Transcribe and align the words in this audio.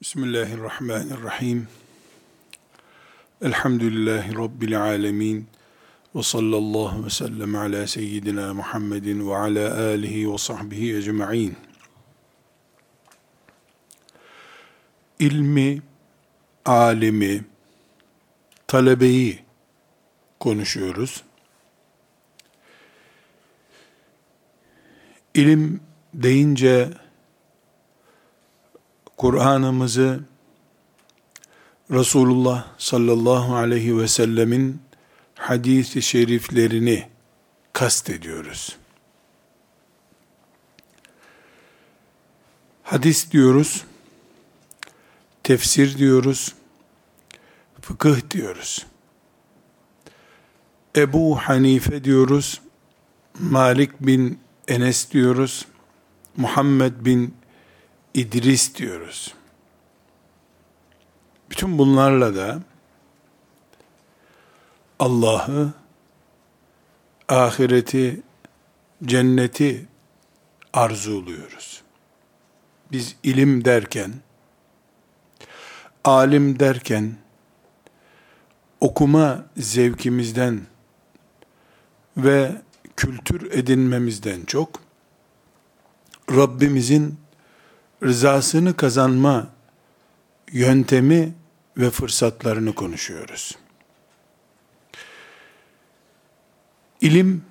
Bismillahirrahmanirrahim. 0.00 1.68
Elhamdülillahi 3.42 4.36
Rabbil 4.36 4.82
alemin. 4.82 5.46
Ve 6.14 6.22
sallallahu 6.22 7.04
ve 7.04 7.10
sellem 7.10 7.54
ala 7.54 7.86
seyyidina 7.86 8.54
Muhammedin 8.54 9.28
ve 9.28 9.36
ala 9.36 9.78
alihi 9.80 10.32
ve 10.32 10.38
sahbihi 10.38 10.96
ecma'in. 10.96 11.56
İlmi, 15.18 15.82
alimi, 16.64 17.44
talebeyi 18.66 19.38
konuşuyoruz. 20.38 21.24
İlim 25.34 25.80
deyince 26.14 26.90
Kur'an'ımızı 29.20 30.20
Resulullah 31.90 32.66
sallallahu 32.78 33.56
aleyhi 33.56 33.98
ve 33.98 34.08
sellemin 34.08 34.82
hadis-i 35.34 36.02
şeriflerini 36.02 37.08
kastediyoruz. 37.72 38.76
Hadis 42.82 43.30
diyoruz, 43.30 43.84
tefsir 45.42 45.98
diyoruz, 45.98 46.54
fıkıh 47.80 48.30
diyoruz. 48.30 48.86
Ebu 50.96 51.36
Hanife 51.36 52.04
diyoruz, 52.04 52.60
Malik 53.38 54.00
bin 54.00 54.40
Enes 54.68 55.10
diyoruz, 55.10 55.66
Muhammed 56.36 56.92
bin 57.00 57.39
İdris 58.14 58.74
diyoruz. 58.74 59.34
Bütün 61.50 61.78
bunlarla 61.78 62.34
da 62.36 62.60
Allah'ı, 64.98 65.72
ahireti, 67.28 68.22
cenneti 69.04 69.86
arzuluyoruz. 70.72 71.82
Biz 72.92 73.16
ilim 73.22 73.64
derken, 73.64 74.12
alim 76.04 76.60
derken, 76.60 77.16
okuma 78.80 79.46
zevkimizden 79.56 80.60
ve 82.16 82.52
kültür 82.96 83.52
edinmemizden 83.52 84.44
çok, 84.44 84.80
Rabbimizin 86.30 87.18
rızasını 88.02 88.76
kazanma 88.76 89.48
yöntemi 90.52 91.32
ve 91.76 91.90
fırsatlarını 91.90 92.74
konuşuyoruz. 92.74 93.58
İlim, 97.00 97.44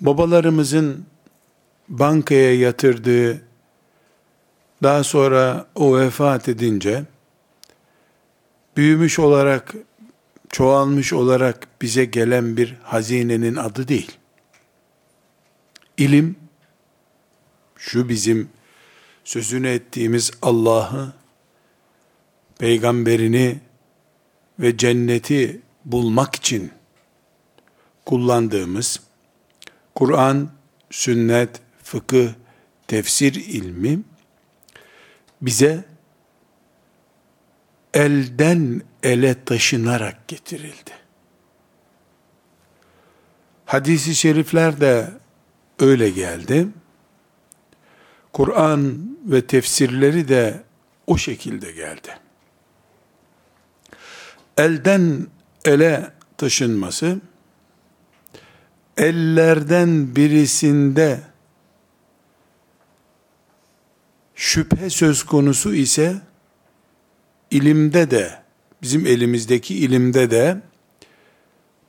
babalarımızın 0.00 1.06
bankaya 1.88 2.54
yatırdığı, 2.54 3.42
daha 4.82 5.04
sonra 5.04 5.66
o 5.74 5.98
vefat 5.98 6.48
edince, 6.48 7.04
büyümüş 8.76 9.18
olarak, 9.18 9.74
çoğalmış 10.48 11.12
olarak 11.12 11.68
bize 11.82 12.04
gelen 12.04 12.56
bir 12.56 12.76
hazinenin 12.82 13.56
adı 13.56 13.88
değil. 13.88 14.12
İlim, 15.96 16.36
şu 17.76 18.08
bizim 18.08 18.48
sözünü 19.28 19.68
ettiğimiz 19.68 20.30
Allah'ı, 20.42 21.12
peygamberini 22.58 23.60
ve 24.58 24.76
cenneti 24.76 25.60
bulmak 25.84 26.34
için 26.34 26.72
kullandığımız 28.06 29.00
Kur'an, 29.94 30.50
sünnet, 30.90 31.60
fıkıh, 31.82 32.28
tefsir 32.86 33.34
ilmi 33.34 34.00
bize 35.42 35.84
elden 37.94 38.82
ele 39.02 39.44
taşınarak 39.44 40.28
getirildi. 40.28 40.92
Hadis-i 43.64 44.14
şerifler 44.14 44.80
de 44.80 45.10
öyle 45.78 46.10
geldi. 46.10 46.68
Kur'an 48.32 49.16
ve 49.24 49.46
tefsirleri 49.46 50.28
de 50.28 50.62
o 51.06 51.18
şekilde 51.18 51.72
geldi. 51.72 52.18
Elden 54.56 55.26
ele 55.64 56.12
taşınması, 56.36 57.20
ellerden 58.96 60.16
birisinde 60.16 61.20
şüphe 64.34 64.90
söz 64.90 65.22
konusu 65.22 65.74
ise, 65.74 66.20
ilimde 67.50 68.10
de, 68.10 68.42
bizim 68.82 69.06
elimizdeki 69.06 69.74
ilimde 69.74 70.30
de, 70.30 70.60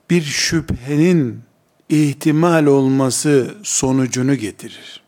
bir 0.10 0.22
şüphenin 0.22 1.42
ihtimal 1.90 2.66
olması 2.66 3.56
sonucunu 3.64 4.36
getirir. 4.36 4.99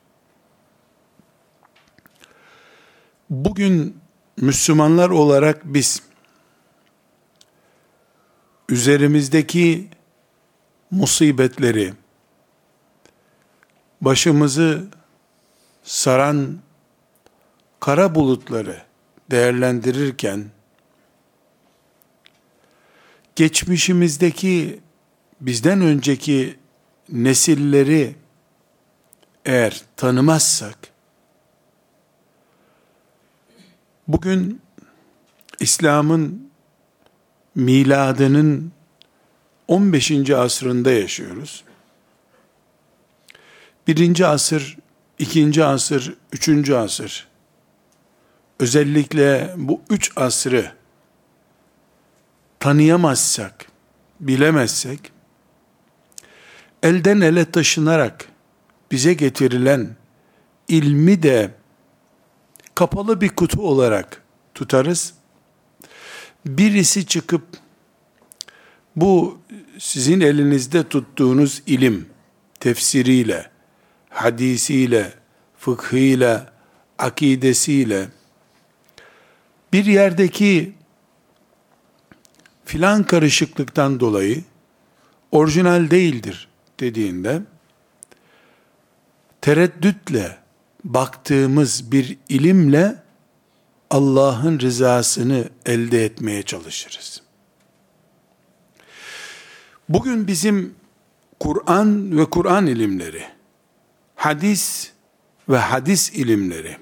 Bugün 3.32 3.98
Müslümanlar 4.38 5.10
olarak 5.10 5.62
biz 5.66 6.04
üzerimizdeki 8.70 9.90
musibetleri, 10.92 11.94
başımızı 14.02 14.88
saran 15.84 16.60
kara 17.80 18.16
bulutları 18.16 18.82
değerlendirirken, 19.32 20.46
geçmişimizdeki 23.36 24.80
bizden 25.42 25.82
önceki 25.82 26.60
nesilleri 27.10 28.16
eğer 29.46 29.82
tanımazsak, 29.98 30.91
Bugün 34.12 34.62
İslam'ın 35.60 36.50
miladının 37.56 38.72
15. 39.68 40.30
asrında 40.30 40.92
yaşıyoruz. 40.92 41.64
Birinci 43.88 44.26
asır, 44.26 44.78
ikinci 45.20 45.64
asır, 45.64 46.16
üçüncü 46.34 46.74
asır, 46.74 47.28
özellikle 48.60 49.54
bu 49.58 49.82
üç 49.90 50.12
asrı 50.16 50.72
tanıyamazsak, 52.60 53.66
bilemezsek, 54.20 55.12
elden 56.84 57.22
ele 57.22 57.52
taşınarak 57.52 58.26
bize 58.92 59.14
getirilen 59.14 59.96
ilmi 60.68 61.24
de 61.24 61.61
kapalı 62.82 63.22
bir 63.22 63.30
kutu 63.30 63.62
olarak 63.68 64.22
tutarız. 64.56 65.14
Birisi 66.46 67.06
çıkıp 67.06 67.44
bu 68.96 69.40
sizin 69.80 70.22
elinizde 70.22 70.90
tuttuğunuz 70.90 71.64
ilim 71.66 72.10
tefsiriyle, 72.60 73.52
hadisiyle, 74.10 75.14
fıkhıyla, 75.58 76.54
akidesiyle 76.98 78.08
bir 79.74 79.86
yerdeki 79.86 80.74
filan 82.66 83.04
karışıklıktan 83.04 84.00
dolayı 84.00 84.44
orijinal 85.32 85.92
değildir 85.92 86.48
dediğinde 86.80 87.42
tereddütle 89.42 90.41
baktığımız 90.84 91.92
bir 91.92 92.18
ilimle 92.30 92.96
Allah'ın 93.90 94.60
rızasını 94.60 95.50
elde 95.66 96.06
etmeye 96.06 96.44
çalışırız. 96.44 97.22
Bugün 99.90 100.28
bizim 100.28 100.76
Kur'an 101.40 102.18
ve 102.18 102.26
Kur'an 102.26 102.68
ilimleri, 102.68 103.24
hadis 104.16 104.92
ve 105.50 105.58
hadis 105.58 106.10
ilimleri, 106.10 106.78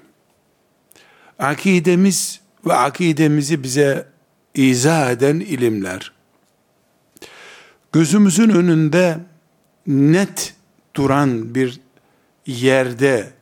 akidemiz 1.38 2.40
ve 2.66 2.74
akidemizi 2.74 3.62
bize 3.62 4.08
izah 4.54 5.10
eden 5.10 5.40
ilimler, 5.40 6.12
gözümüzün 7.92 8.50
önünde 8.50 9.18
net 9.86 10.54
duran 10.94 11.54
bir 11.54 11.80
yerde 12.46 13.32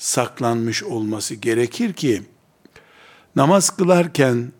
saklanmış 0.00 0.82
olması 0.82 1.34
gerekir 1.34 1.92
ki 1.92 2.22
namaz 3.36 3.76
kılarken 3.76 4.52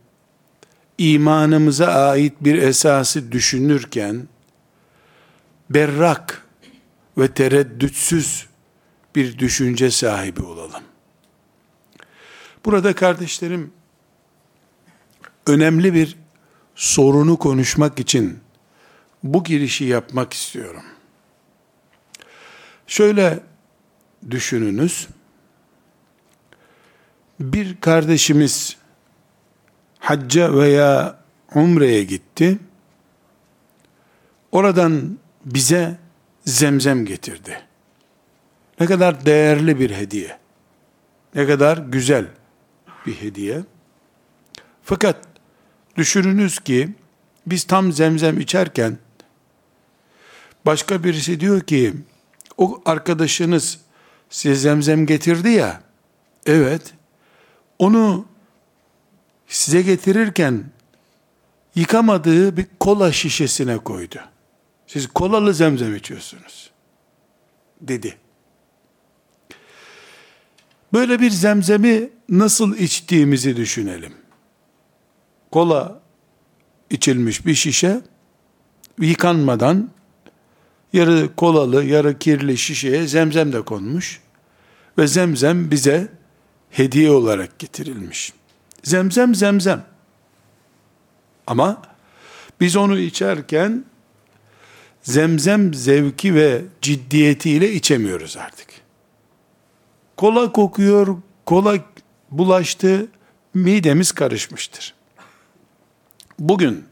imanımıza 0.99 1.87
ait 1.87 2.35
bir 2.41 2.63
esası 2.63 3.33
düşünürken 3.33 4.29
berrak 5.71 6.47
ve 7.19 7.29
tereddütsüz 7.29 8.47
bir 9.15 9.39
düşünce 9.39 9.91
sahibi 9.91 10.43
olalım. 10.43 10.83
Burada 12.65 12.95
kardeşlerim 12.95 13.73
önemli 15.47 15.95
bir 15.95 16.17
sorunu 16.75 17.37
konuşmak 17.37 18.01
için 18.01 18.39
bu 19.23 19.45
girişi 19.45 19.85
yapmak 19.85 20.33
istiyorum. 20.33 20.85
Şöyle 22.87 23.41
düşününüz. 24.31 25.09
Bir 27.41 27.81
kardeşimiz 27.81 28.77
hacca 29.99 30.55
veya 30.55 31.21
umreye 31.55 32.05
gitti. 32.05 32.59
Oradan 34.53 35.19
bize 35.45 35.99
zemzem 36.45 37.05
getirdi. 37.05 37.61
Ne 38.81 38.87
kadar 38.87 39.27
değerli 39.27 39.81
bir 39.81 39.91
hediye. 39.91 40.39
Ne 41.35 41.47
kadar 41.47 41.79
güzel 41.79 42.27
bir 43.07 43.15
hediye. 43.15 43.61
Fakat 44.83 45.17
düşününüz 45.97 46.59
ki 46.59 46.89
biz 47.47 47.65
tam 47.65 47.93
zemzem 47.93 48.41
içerken 48.41 48.99
başka 50.67 51.05
birisi 51.05 51.41
diyor 51.41 51.61
ki 51.61 51.95
o 52.57 52.83
arkadaşınız 52.85 53.81
size 54.31 54.55
zemzem 54.55 55.07
getirdi 55.07 55.49
ya 55.49 55.83
evet 56.47 56.95
onu 57.81 58.27
size 59.47 59.83
getirirken 59.83 60.65
yıkamadığı 61.75 62.57
bir 62.57 62.67
kola 62.81 63.13
şişesine 63.13 63.79
koydu. 63.79 64.19
Siz 64.87 65.07
kolalı 65.07 65.55
zemzem 65.55 65.97
içiyorsunuz. 65.97 66.71
Dedi. 67.81 68.17
Böyle 70.93 71.21
bir 71.21 71.31
zemzemi 71.31 72.11
nasıl 72.29 72.77
içtiğimizi 72.77 73.57
düşünelim. 73.57 74.13
Kola 75.51 76.01
içilmiş 76.91 77.47
bir 77.47 77.55
şişe 77.55 78.01
yıkanmadan 79.01 79.91
yarı 80.93 81.37
kolalı, 81.37 81.85
yarı 81.85 82.19
kirli 82.19 82.59
şişeye 82.59 83.07
zemzem 83.07 83.53
de 83.53 83.63
konmuş 83.63 84.21
ve 84.99 85.07
zemzem 85.07 85.71
bize 85.71 86.20
hediye 86.71 87.11
olarak 87.11 87.59
getirilmiş. 87.59 88.33
Zemzem 88.83 89.35
zemzem. 89.35 89.85
Ama 91.47 91.83
biz 92.61 92.77
onu 92.77 92.99
içerken 92.99 93.85
zemzem 95.03 95.75
zevki 95.75 96.35
ve 96.35 96.63
ciddiyetiyle 96.83 97.73
içemiyoruz 97.73 98.37
artık. 98.37 98.69
Kola 100.17 100.53
kokuyor, 100.53 101.17
kola 101.47 101.79
bulaştı, 102.31 103.09
midemiz 103.55 104.13
karışmıştır. 104.13 104.95
Bugün 106.39 106.85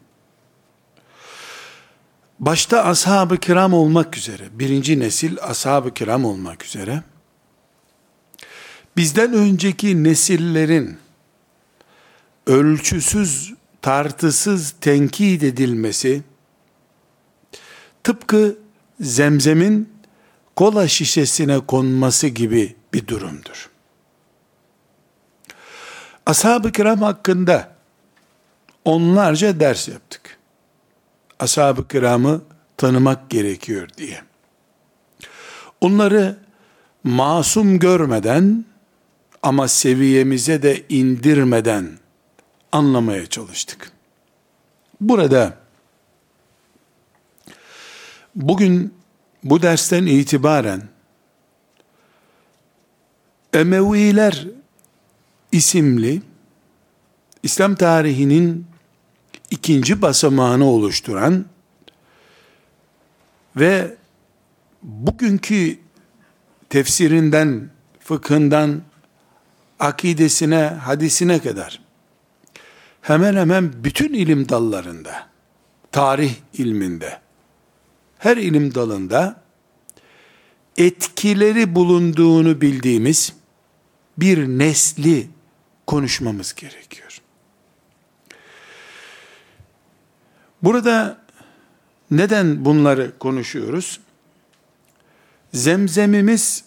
başta 2.38 2.84
ashab-ı 2.84 3.36
kiram 3.36 3.72
olmak 3.72 4.16
üzere, 4.16 4.48
birinci 4.52 5.00
nesil 5.00 5.36
ashab-ı 5.42 5.94
kiram 5.94 6.25
olmak 6.25 6.64
üzere, 6.64 7.02
bizden 8.98 9.32
önceki 9.32 10.04
nesillerin 10.04 10.98
ölçüsüz, 12.46 13.54
tartısız 13.82 14.74
tenkit 14.80 15.42
edilmesi, 15.42 16.22
tıpkı 18.04 18.58
zemzemin 19.00 19.92
kola 20.56 20.88
şişesine 20.88 21.60
konması 21.60 22.26
gibi 22.26 22.76
bir 22.94 23.06
durumdur. 23.06 23.70
Ashab-ı 26.26 26.72
kiram 26.72 27.02
hakkında 27.02 27.72
onlarca 28.84 29.60
ders 29.60 29.88
yaptık. 29.88 30.38
Ashab-ı 31.40 31.88
kiramı 31.88 32.42
tanımak 32.76 33.30
gerekiyor 33.30 33.88
diye. 33.96 34.22
Onları 35.80 36.38
masum 37.04 37.78
görmeden 37.78 38.64
ama 39.43 39.69
seviyemize 39.69 40.62
de 40.62 40.85
indirmeden 40.88 41.99
anlamaya 42.73 43.26
çalıştık. 43.26 43.93
Burada 45.00 45.58
bugün 48.35 48.94
bu 49.44 49.62
dersten 49.62 50.06
itibaren 50.06 50.82
Emeviler 53.52 54.46
isimli 55.52 56.23
İslam 57.43 57.75
tarihinin 57.75 58.67
ikinci 59.50 60.02
basamağını 60.02 60.64
oluşturan 60.64 61.44
ve 63.56 63.96
bugünkü 64.82 65.79
tefsirinden, 66.69 67.70
fıkhından, 68.00 68.82
akidesine, 69.78 70.64
hadisine 70.64 71.38
kadar 71.38 71.80
hemen 73.02 73.36
hemen 73.36 73.84
bütün 73.84 74.14
ilim 74.14 74.48
dallarında, 74.48 75.28
tarih 75.92 76.34
ilminde, 76.52 77.20
her 78.19 78.36
ilim 78.36 78.75
dalında 78.75 79.42
etkileri 80.76 81.75
bulunduğunu 81.75 82.60
bildiğimiz 82.60 83.32
bir 84.19 84.38
nesli 84.38 85.30
konuşmamız 85.86 86.54
gerekiyor. 86.54 87.20
Burada 90.62 91.19
neden 92.10 92.64
bunları 92.64 93.19
konuşuyoruz? 93.19 94.00
Zemzemimiz 95.54 96.64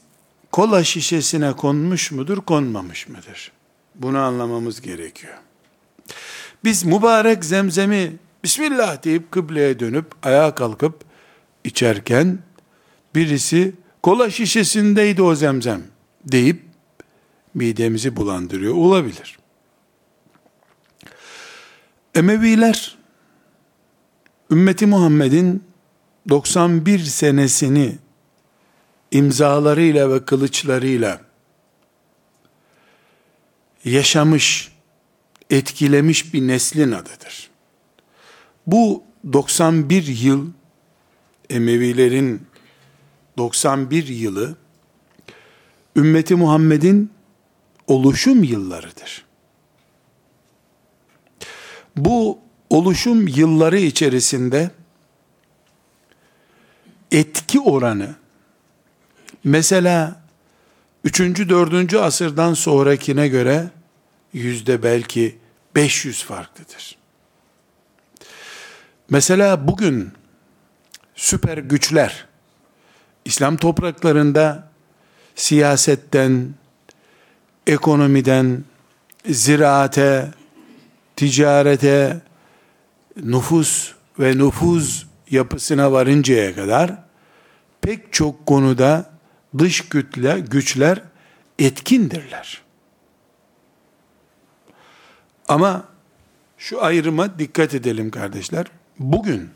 kola 0.51 0.83
şişesine 0.83 1.53
konmuş 1.53 2.11
mudur, 2.11 2.37
konmamış 2.37 3.07
mıdır? 3.07 3.51
Bunu 3.95 4.19
anlamamız 4.19 4.81
gerekiyor. 4.81 5.33
Biz 6.63 6.83
mübarek 6.83 7.45
zemzemi 7.45 8.17
Bismillah 8.43 9.03
deyip 9.03 9.31
kıbleye 9.31 9.79
dönüp 9.79 10.05
ayağa 10.23 10.55
kalkıp 10.55 11.03
içerken 11.63 12.39
birisi 13.15 13.73
kola 14.03 14.29
şişesindeydi 14.29 15.21
o 15.21 15.35
zemzem 15.35 15.83
deyip 16.23 16.63
midemizi 17.53 18.15
bulandırıyor 18.15 18.75
olabilir. 18.75 19.37
Emeviler 22.15 22.97
ümmeti 24.51 24.85
Muhammed'in 24.85 25.63
91 26.29 26.99
senesini 26.99 27.97
imzalarıyla 29.11 30.11
ve 30.11 30.25
kılıçlarıyla 30.25 31.21
yaşamış, 33.85 34.71
etkilemiş 35.49 36.33
bir 36.33 36.47
neslin 36.47 36.91
adıdır. 36.91 37.49
Bu 38.67 39.03
91 39.33 40.07
yıl 40.07 40.47
Emevilerin 41.49 42.41
91 43.37 44.07
yılı 44.07 44.55
ümmeti 45.95 46.35
Muhammed'in 46.35 47.11
oluşum 47.87 48.43
yıllarıdır. 48.43 49.25
Bu 51.95 52.39
oluşum 52.69 53.27
yılları 53.27 53.79
içerisinde 53.79 54.71
etki 57.11 57.59
oranı 57.59 58.15
mesela 59.43 60.21
3. 61.03 61.19
4. 61.19 61.93
asırdan 61.93 62.53
sonrakine 62.53 63.27
göre 63.27 63.69
yüzde 64.33 64.83
belki 64.83 65.37
500 65.75 66.23
farklıdır. 66.23 66.95
Mesela 69.09 69.67
bugün 69.67 70.11
süper 71.15 71.57
güçler 71.57 72.27
İslam 73.25 73.57
topraklarında 73.57 74.71
siyasetten, 75.35 76.53
ekonomiden, 77.67 78.63
ziraate, 79.25 80.31
ticarete, 81.15 82.21
nüfus 83.15 83.93
ve 84.19 84.37
nüfuz 84.37 85.07
yapısına 85.29 85.91
varıncaya 85.91 86.55
kadar 86.55 86.91
pek 87.81 88.13
çok 88.13 88.45
konuda 88.45 89.10
dış 89.57 89.89
güçler, 89.89 90.37
güçler 90.37 91.01
etkindirler. 91.59 92.61
Ama 95.47 95.87
şu 96.57 96.83
ayrıma 96.83 97.39
dikkat 97.39 97.73
edelim 97.73 98.11
kardeşler. 98.11 98.65
Bugün 98.99 99.49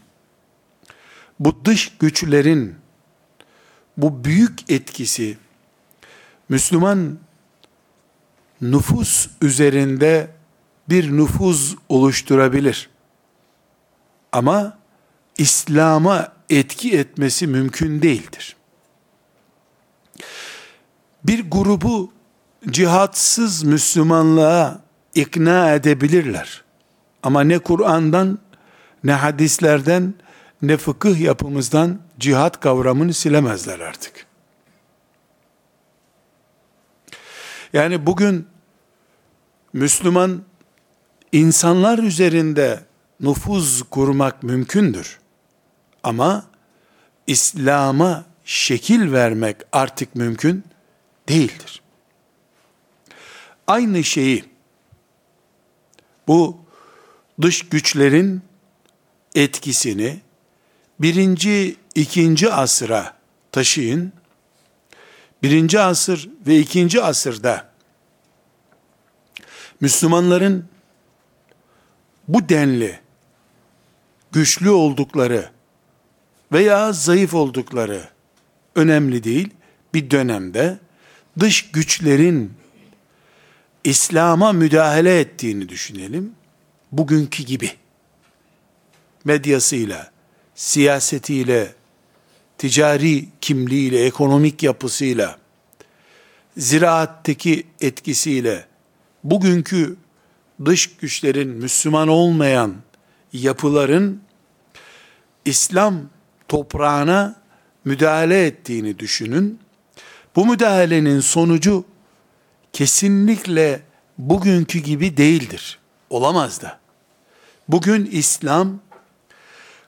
bu 1.40 1.66
dış 1.66 1.98
güçlerin 2.00 2.76
bu 3.98 4.26
büyük 4.26 4.72
etkisi 4.72 5.38
Müslüman 6.50 7.18
nüfus 8.62 9.30
üzerinde 9.42 10.32
bir 10.90 11.18
nüfuz 11.18 11.76
oluşturabilir. 11.90 12.90
Ama 14.32 14.78
İslam'a 15.38 16.34
etki 16.50 16.98
etmesi 16.98 17.48
mümkün 17.48 18.02
değildir. 18.02 18.55
Bir 21.28 21.50
grubu 21.52 22.12
cihatsız 22.70 23.64
Müslümanlığa 23.64 24.82
ikna 25.16 25.74
edebilirler. 25.74 26.64
Ama 27.24 27.42
ne 27.42 27.60
Kur'an'dan, 27.60 28.40
ne 29.04 29.14
hadislerden, 29.14 30.14
ne 30.62 30.78
fıkıh 30.78 31.20
yapımızdan 31.20 32.00
cihat 32.20 32.60
kavramını 32.60 33.14
silemezler 33.14 33.80
artık. 33.80 34.26
Yani 37.74 38.06
bugün 38.06 38.48
Müslüman 39.74 40.44
insanlar 41.32 42.00
üzerinde 42.00 42.84
nüfuz 43.20 43.84
kurmak 43.84 44.44
mümkündür. 44.44 45.20
Ama 46.04 46.46
İslam'a 47.28 48.26
şekil 48.44 49.12
vermek 49.12 49.58
artık 49.72 50.16
mümkün 50.16 50.64
değildir. 51.30 51.82
Aynı 53.68 54.04
şeyi 54.04 54.46
bu 56.28 56.58
dış 57.42 57.70
güçlerin 57.70 58.42
etkisini 59.36 60.20
birinci, 61.00 61.76
ikinci 61.96 62.52
asıra 62.52 63.18
taşıyın. 63.52 64.14
Birinci 65.44 65.80
asır 65.80 66.30
ve 66.48 66.60
ikinci 66.60 67.02
asırda 67.02 67.70
Müslümanların 69.82 70.66
bu 72.28 72.50
denli 72.50 73.00
güçlü 74.32 74.70
oldukları 74.70 75.50
veya 76.52 76.94
zayıf 76.94 77.34
oldukları 77.34 78.10
önemli 78.76 79.24
değil. 79.24 79.50
Bir 79.94 80.12
dönemde 80.12 80.80
dış 81.40 81.72
güçlerin 81.72 82.54
İslam'a 83.84 84.54
müdahale 84.54 85.20
ettiğini 85.20 85.70
düşünelim. 85.70 86.32
Bugünkü 86.92 87.44
gibi. 87.44 87.72
Medyasıyla, 89.26 90.12
siyasetiyle, 90.56 91.74
ticari 92.58 93.26
kimliğiyle, 93.42 94.06
ekonomik 94.06 94.64
yapısıyla, 94.64 95.38
ziraatteki 96.58 97.68
etkisiyle, 97.82 98.66
bugünkü 99.24 99.96
dış 100.66 100.98
güçlerin 100.98 101.50
Müslüman 101.50 102.08
olmayan 102.08 102.76
yapıların 103.34 104.22
İslam 105.46 106.02
toprağına 106.48 107.36
müdahale 107.86 108.46
ettiğini 108.46 109.00
düşünün. 109.00 109.60
Bu 110.36 110.46
müdahalenin 110.46 111.20
sonucu 111.20 111.86
kesinlikle 112.74 113.82
bugünkü 114.18 114.80
gibi 114.80 115.18
değildir. 115.18 115.80
Olamaz 116.10 116.62
da. 116.62 116.80
Bugün 117.68 118.06
İslam 118.06 118.80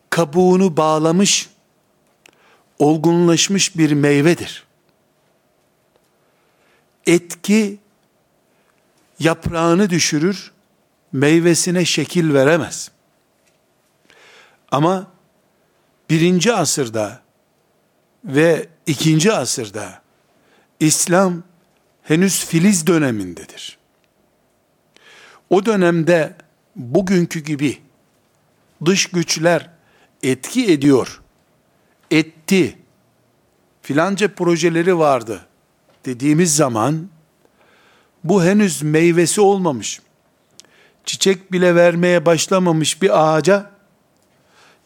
kabuğunu 0.10 0.78
bağlamış, 0.78 1.50
olgunlaşmış 2.80 3.78
bir 3.78 3.92
meyvedir. 3.92 4.64
Etki 7.06 7.80
yaprağını 9.20 9.90
düşürür, 9.90 10.52
meyvesine 11.12 11.86
şekil 11.86 12.34
veremez. 12.34 12.92
Ama 14.72 15.08
birinci 16.10 16.54
asırda 16.54 17.22
ve 18.26 18.70
ikinci 18.86 19.34
asırda 19.34 20.07
İslam 20.80 21.44
henüz 22.04 22.46
filiz 22.46 22.88
dönemindedir. 22.88 23.78
O 25.50 25.66
dönemde 25.66 26.36
bugünkü 26.76 27.40
gibi 27.40 27.78
dış 28.86 29.06
güçler 29.06 29.70
etki 30.24 30.72
ediyor, 30.72 31.22
etti, 32.12 32.78
filanca 33.82 34.36
projeleri 34.36 34.98
vardı 34.98 35.46
dediğimiz 36.06 36.56
zaman 36.56 37.10
bu 38.24 38.44
henüz 38.44 38.82
meyvesi 38.82 39.42
olmamış, 39.42 40.02
çiçek 41.06 41.52
bile 41.52 41.76
vermeye 41.76 42.26
başlamamış 42.26 43.02
bir 43.02 43.38
ağaca 43.38 43.72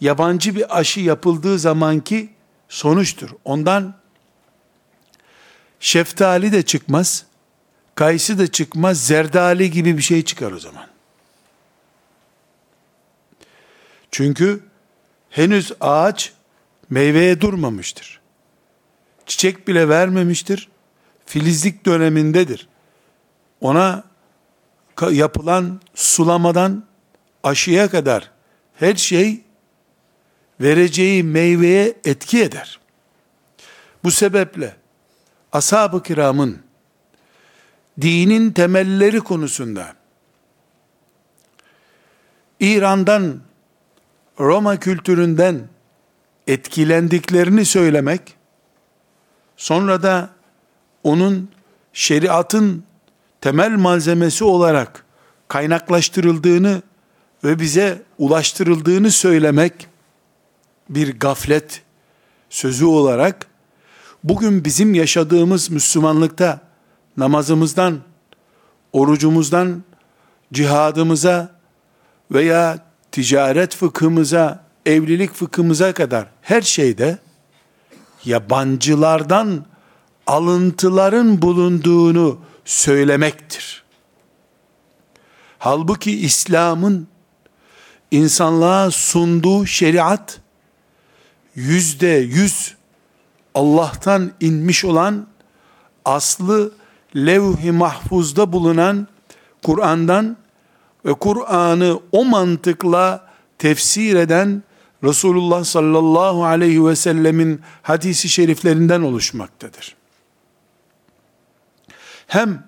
yabancı 0.01 0.55
bir 0.55 0.79
aşı 0.79 0.99
yapıldığı 0.99 1.59
zamanki 1.59 2.29
sonuçtur. 2.69 3.29
Ondan 3.45 4.00
şeftali 5.81 6.51
de 6.51 6.61
çıkmaz, 6.61 7.25
kayısı 7.95 8.39
da 8.39 8.47
çıkmaz, 8.47 9.07
zerdali 9.07 9.71
gibi 9.71 9.97
bir 9.97 10.01
şey 10.01 10.23
çıkar 10.25 10.51
o 10.51 10.59
zaman. 10.59 10.87
Çünkü 14.11 14.63
henüz 15.29 15.71
ağaç 15.81 16.33
meyveye 16.89 17.41
durmamıştır. 17.41 18.21
Çiçek 19.25 19.67
bile 19.67 19.89
vermemiştir. 19.89 20.69
Filizlik 21.25 21.85
dönemindedir. 21.85 22.67
Ona 23.61 24.03
yapılan 25.11 25.81
sulamadan 25.95 26.85
aşıya 27.43 27.89
kadar 27.89 28.31
her 28.75 28.95
şey 28.95 29.41
vereceği 30.61 31.23
meyveye 31.23 31.97
etki 32.05 32.43
eder. 32.43 32.79
Bu 34.03 34.11
sebeple 34.11 34.80
ashab-ı 35.51 36.03
kiramın 36.03 36.59
dinin 38.01 38.51
temelleri 38.51 39.19
konusunda 39.19 39.93
İran'dan 42.59 43.41
Roma 44.39 44.79
kültüründen 44.79 45.67
etkilendiklerini 46.47 47.65
söylemek 47.65 48.35
sonra 49.57 50.03
da 50.03 50.29
onun 51.03 51.49
şeriatın 51.93 52.83
temel 53.41 53.71
malzemesi 53.71 54.43
olarak 54.43 55.05
kaynaklaştırıldığını 55.47 56.81
ve 57.43 57.59
bize 57.59 58.01
ulaştırıldığını 58.17 59.11
söylemek 59.11 59.87
bir 60.89 61.19
gaflet 61.19 61.81
sözü 62.49 62.85
olarak 62.85 63.47
bugün 64.23 64.65
bizim 64.65 64.93
yaşadığımız 64.93 65.69
Müslümanlıkta 65.69 66.59
namazımızdan, 67.17 67.99
orucumuzdan, 68.93 69.83
cihadımıza 70.53 71.51
veya 72.31 72.85
ticaret 73.11 73.75
fıkhımıza, 73.75 74.63
evlilik 74.85 75.33
fıkhımıza 75.33 75.93
kadar 75.93 76.27
her 76.41 76.61
şeyde 76.61 77.17
yabancılardan 78.25 79.65
alıntıların 80.27 81.41
bulunduğunu 81.41 82.39
söylemektir. 82.65 83.83
Halbuki 85.59 86.19
İslam'ın 86.19 87.07
insanlığa 88.11 88.91
sunduğu 88.91 89.65
şeriat 89.65 90.39
yüzde 91.55 92.07
yüz 92.07 92.75
Allah'tan 93.55 94.31
inmiş 94.39 94.85
olan 94.85 95.27
aslı 96.05 96.71
levh-i 97.15 97.71
mahfuzda 97.71 98.53
bulunan 98.53 99.07
Kur'an'dan 99.63 100.37
ve 101.05 101.13
Kur'an'ı 101.13 101.99
o 102.11 102.25
mantıkla 102.25 103.27
tefsir 103.57 104.15
eden 104.15 104.63
Resulullah 105.03 105.63
sallallahu 105.63 106.45
aleyhi 106.45 106.85
ve 106.85 106.95
sellemin 106.95 107.61
hadisi 107.81 108.29
şeriflerinden 108.29 109.01
oluşmaktadır. 109.01 109.95
Hem 112.27 112.63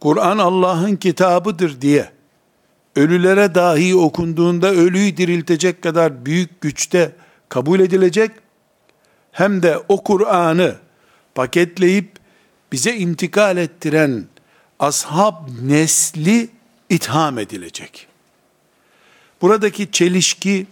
Kur'an 0.00 0.38
Allah'ın 0.38 0.96
kitabıdır 0.96 1.80
diye 1.80 2.10
ölülere 2.96 3.54
dahi 3.54 3.96
okunduğunda 3.96 4.70
ölüyü 4.70 5.16
diriltecek 5.16 5.82
kadar 5.82 6.26
büyük 6.26 6.60
güçte 6.60 7.12
kabul 7.48 7.80
edilecek 7.80 8.30
hem 9.40 9.62
de 9.62 9.78
o 9.88 10.04
Kur'an'ı 10.04 10.76
paketleyip 11.34 12.10
bize 12.72 12.96
intikal 12.96 13.56
ettiren 13.56 14.24
ashab 14.78 15.34
nesli 15.62 16.48
itham 16.88 17.38
edilecek. 17.38 18.06
Buradaki 19.42 19.90
çelişki 19.90 20.66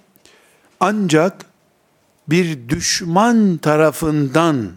ancak 0.81 1.47
bir 2.29 2.69
düşman 2.69 3.57
tarafından 3.57 4.73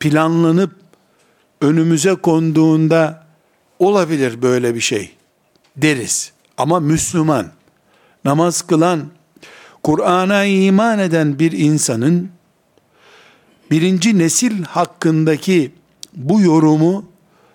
planlanıp 0.00 0.76
önümüze 1.60 2.14
konduğunda 2.14 3.26
olabilir 3.78 4.42
böyle 4.42 4.74
bir 4.74 4.80
şey 4.80 5.14
deriz. 5.76 6.32
Ama 6.56 6.80
Müslüman, 6.80 7.46
namaz 8.24 8.62
kılan, 8.62 9.06
Kur'an'a 9.82 10.44
iman 10.44 10.98
eden 10.98 11.38
bir 11.38 11.52
insanın 11.52 12.30
birinci 13.70 14.18
nesil 14.18 14.62
hakkındaki 14.62 15.72
bu 16.16 16.40
yorumu 16.40 17.04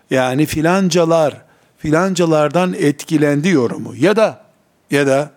yani 0.09 0.45
filancalar 0.45 1.45
filancalardan 1.77 2.73
etkilendi 2.73 3.49
yorumu 3.49 3.95
ya 3.95 4.15
da 4.15 4.45
ya 4.91 5.07
da 5.07 5.31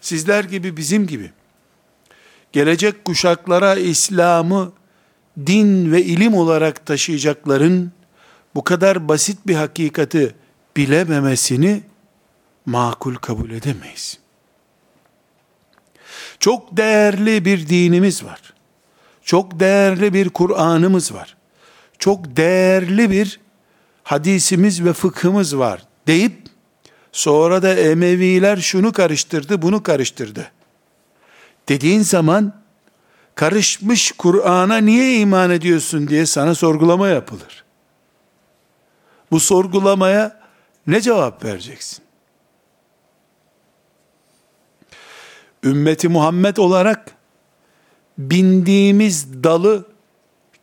sizler 0.00 0.44
gibi 0.44 0.76
bizim 0.76 1.06
gibi 1.06 1.30
gelecek 2.52 3.04
kuşaklara 3.04 3.74
İslam'ı 3.74 4.72
din 5.46 5.92
ve 5.92 6.04
ilim 6.04 6.34
olarak 6.34 6.86
taşıyacakların 6.86 7.92
bu 8.54 8.64
kadar 8.64 9.08
basit 9.08 9.46
bir 9.46 9.54
hakikati 9.54 10.34
bilememesini 10.76 11.82
makul 12.66 13.14
kabul 13.14 13.50
edemeyiz. 13.50 14.18
Çok 16.40 16.76
değerli 16.76 17.44
bir 17.44 17.68
dinimiz 17.68 18.24
var. 18.24 18.53
Çok 19.24 19.60
değerli 19.60 20.14
bir 20.14 20.28
Kur'an'ımız 20.28 21.14
var. 21.14 21.36
Çok 21.98 22.36
değerli 22.36 23.10
bir 23.10 23.40
hadisimiz 24.02 24.84
ve 24.84 24.92
fıkhımız 24.92 25.58
var 25.58 25.82
deyip 26.06 26.32
sonra 27.12 27.62
da 27.62 27.74
Emeviler 27.74 28.56
şunu 28.56 28.92
karıştırdı, 28.92 29.62
bunu 29.62 29.82
karıştırdı. 29.82 30.50
Dediğin 31.68 32.00
zaman 32.00 32.52
karışmış 33.34 34.12
Kur'an'a 34.12 34.76
niye 34.76 35.18
iman 35.18 35.50
ediyorsun 35.50 36.08
diye 36.08 36.26
sana 36.26 36.54
sorgulama 36.54 37.08
yapılır. 37.08 37.64
Bu 39.30 39.40
sorgulamaya 39.40 40.40
ne 40.86 41.00
cevap 41.00 41.44
vereceksin? 41.44 42.04
Ümmeti 45.64 46.08
Muhammed 46.08 46.56
olarak 46.56 47.14
bindiğimiz 48.18 49.44
dalı 49.44 49.86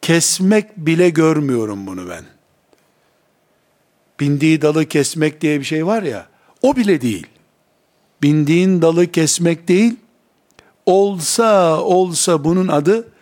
kesmek 0.02 0.78
bile 0.78 1.10
görmüyorum 1.10 1.88
bunu 1.88 2.10
ben. 2.10 2.26
Bindiği 4.20 4.62
dalı 4.62 4.86
kesmek 4.86 5.42
diye 5.42 5.60
bir 5.60 5.66
şey 5.66 5.86
var 5.86 6.04
ya, 6.04 6.28
o 6.62 6.76
bile 6.76 7.02
değil. 7.02 7.28
Bindiğin 8.22 8.82
dalı 8.82 9.12
kesmek 9.12 9.68
değil, 9.68 9.96
olsa 10.86 11.82
olsa 11.82 12.44
bunun 12.44 12.68
adı 12.68 13.14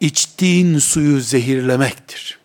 içtiğin 0.00 0.78
suyu 0.78 1.20
zehirlemektir. 1.20 2.38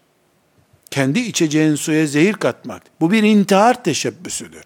Kendi 0.91 1.19
içeceğin 1.19 1.75
suya 1.75 2.07
zehir 2.07 2.33
katmak. 2.33 2.83
Bu 3.01 3.11
bir 3.11 3.23
intihar 3.23 3.83
teşebbüsüdür. 3.83 4.63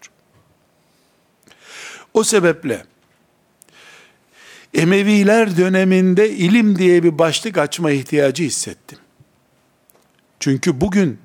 O 2.14 2.24
sebeple 2.24 2.84
Emeviler 4.74 5.56
döneminde 5.56 6.30
ilim 6.30 6.78
diye 6.78 7.02
bir 7.02 7.18
başlık 7.18 7.58
açma 7.58 7.90
ihtiyacı 7.90 8.42
hissettim. 8.42 8.98
Çünkü 10.40 10.80
bugün 10.80 11.18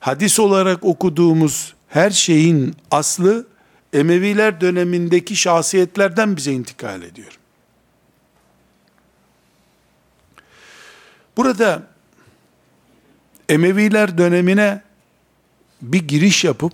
hadis 0.00 0.38
olarak 0.40 0.84
okuduğumuz 0.84 1.74
her 1.88 2.10
şeyin 2.10 2.74
aslı 2.90 3.46
Emeviler 3.92 4.60
dönemindeki 4.60 5.36
şahsiyetlerden 5.36 6.36
bize 6.36 6.52
intikal 6.52 7.02
ediyor. 7.02 7.38
Burada 11.36 11.82
Emeviler 13.48 14.18
dönemine 14.18 14.82
bir 15.82 16.08
giriş 16.08 16.44
yapıp 16.44 16.72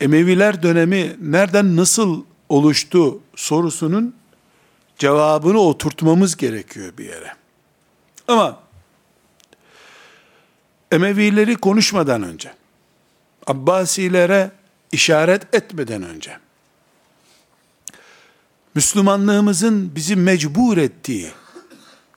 Emeviler 0.00 0.62
dönemi 0.62 1.16
nereden 1.20 1.76
nasıl 1.76 2.24
oluştu 2.48 3.20
sorusunun 3.36 4.14
cevabını 4.98 5.58
oturtmamız 5.58 6.36
gerekiyor 6.36 6.92
bir 6.98 7.04
yere. 7.04 7.36
Ama 8.28 8.60
Emevileri 10.92 11.56
konuşmadan 11.56 12.22
önce, 12.22 12.54
Abbasilere 13.46 14.50
işaret 14.92 15.54
etmeden 15.54 16.02
önce, 16.02 16.38
Müslümanlığımızın 18.74 19.94
bizi 19.94 20.16
mecbur 20.16 20.78
ettiği 20.78 21.30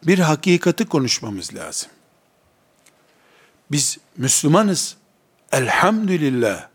bir 0.04 0.20
hakikati 0.20 0.86
konuşmamız 0.86 1.56
lazım. 1.56 1.90
Biz 3.72 3.98
Müslümanız. 4.18 4.98
Elhamdülillah. 5.52 6.68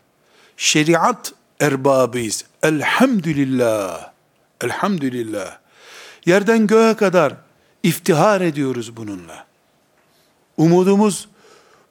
Şeriat 0.57 1.33
erbabıyız. 1.61 2.45
Elhamdülillah. 2.63 4.13
Elhamdülillah. 4.61 5.59
Yerden 6.27 6.67
göğe 6.67 6.95
kadar 6.95 7.35
iftihar 7.83 8.41
ediyoruz 8.41 8.97
bununla. 8.97 9.47
Umudumuz 10.57 11.29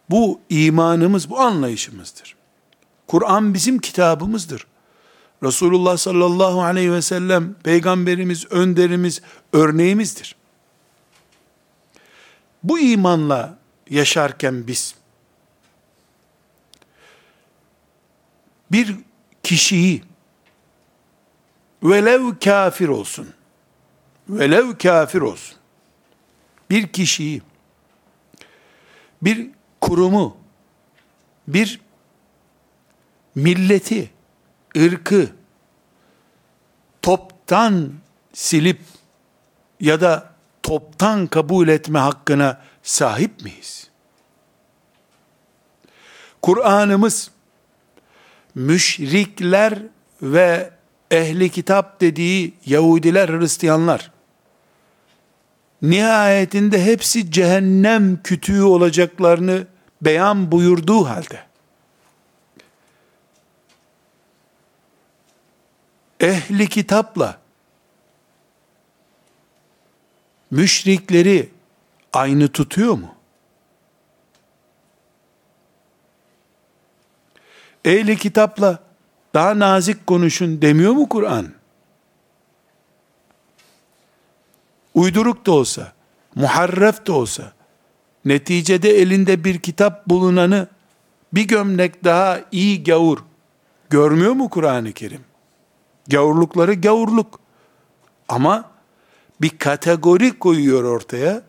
bu 0.09 0.41
imanımız, 0.49 1.29
bu 1.29 1.39
anlayışımızdır. 1.39 2.35
Kur'an 3.07 3.53
bizim 3.53 3.79
kitabımızdır. 3.79 4.67
Resulullah 5.43 5.97
sallallahu 5.97 6.61
aleyhi 6.61 6.91
ve 6.91 7.01
sellem 7.01 7.53
peygamberimiz, 7.53 8.45
önderimiz, 8.51 9.21
örneğimizdir. 9.53 10.35
Bu 12.63 12.79
imanla 12.79 13.57
yaşarken 13.89 14.67
biz 14.67 14.95
bir 18.71 18.95
kişiyi 19.43 20.03
velev 21.83 22.21
kafir 22.43 22.87
olsun 22.87 23.33
velev 24.29 24.77
kafir 24.77 25.21
olsun 25.21 25.57
bir 26.69 26.87
kişiyi 26.87 27.41
bir 29.21 29.49
kurumu 29.81 30.37
bir 31.47 31.81
milleti 33.35 34.11
ırkı 34.77 35.29
toptan 37.01 37.93
silip 38.33 38.81
ya 39.79 40.01
da 40.01 40.33
toptan 40.63 41.27
kabul 41.27 41.67
etme 41.67 41.99
hakkına 41.99 42.61
sahip 42.83 43.41
miyiz? 43.43 43.89
Kur'an'ımız 46.41 47.31
müşrikler 48.55 49.79
ve 50.21 50.71
ehli 51.13 51.49
kitap 51.49 52.01
dediği 52.01 52.53
Yahudiler, 52.65 53.29
Hristiyanlar 53.29 54.11
nihayetinde 55.81 56.85
hepsi 56.85 57.31
cehennem 57.31 58.23
kütüğü 58.23 58.63
olacaklarını 58.63 59.67
beyan 60.01 60.51
buyurduğu 60.51 61.05
halde 61.05 61.43
ehli 66.19 66.69
kitapla 66.69 67.37
müşrikleri 70.51 71.49
aynı 72.13 72.47
tutuyor 72.47 72.93
mu? 72.93 73.15
Ehli 77.85 78.17
kitapla 78.17 78.92
daha 79.33 79.59
nazik 79.59 80.07
konuşun 80.07 80.61
demiyor 80.61 80.91
mu 80.91 81.09
Kur'an? 81.09 81.47
Uyduruk 84.93 85.45
da 85.45 85.51
olsa, 85.51 85.93
muharref 86.35 87.05
de 87.05 87.11
olsa, 87.11 87.53
neticede 88.25 88.89
elinde 88.89 89.43
bir 89.43 89.59
kitap 89.59 90.07
bulunanı 90.07 90.67
bir 91.33 91.47
gömlek 91.47 92.03
daha 92.03 92.39
iyi 92.51 92.83
gavur 92.83 93.17
görmüyor 93.89 94.31
mu 94.31 94.49
Kur'an-ı 94.49 94.93
Kerim? 94.93 95.21
Gavurlukları 96.07 96.73
gavurluk. 96.73 97.39
Ama 98.27 98.71
bir 99.41 99.57
kategori 99.57 100.39
koyuyor 100.39 100.83
ortaya. 100.83 101.41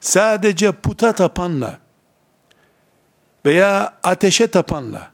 Sadece 0.00 0.72
puta 0.72 1.12
tapanla 1.12 1.78
veya 3.46 3.94
ateşe 4.02 4.46
tapanla 4.46 5.11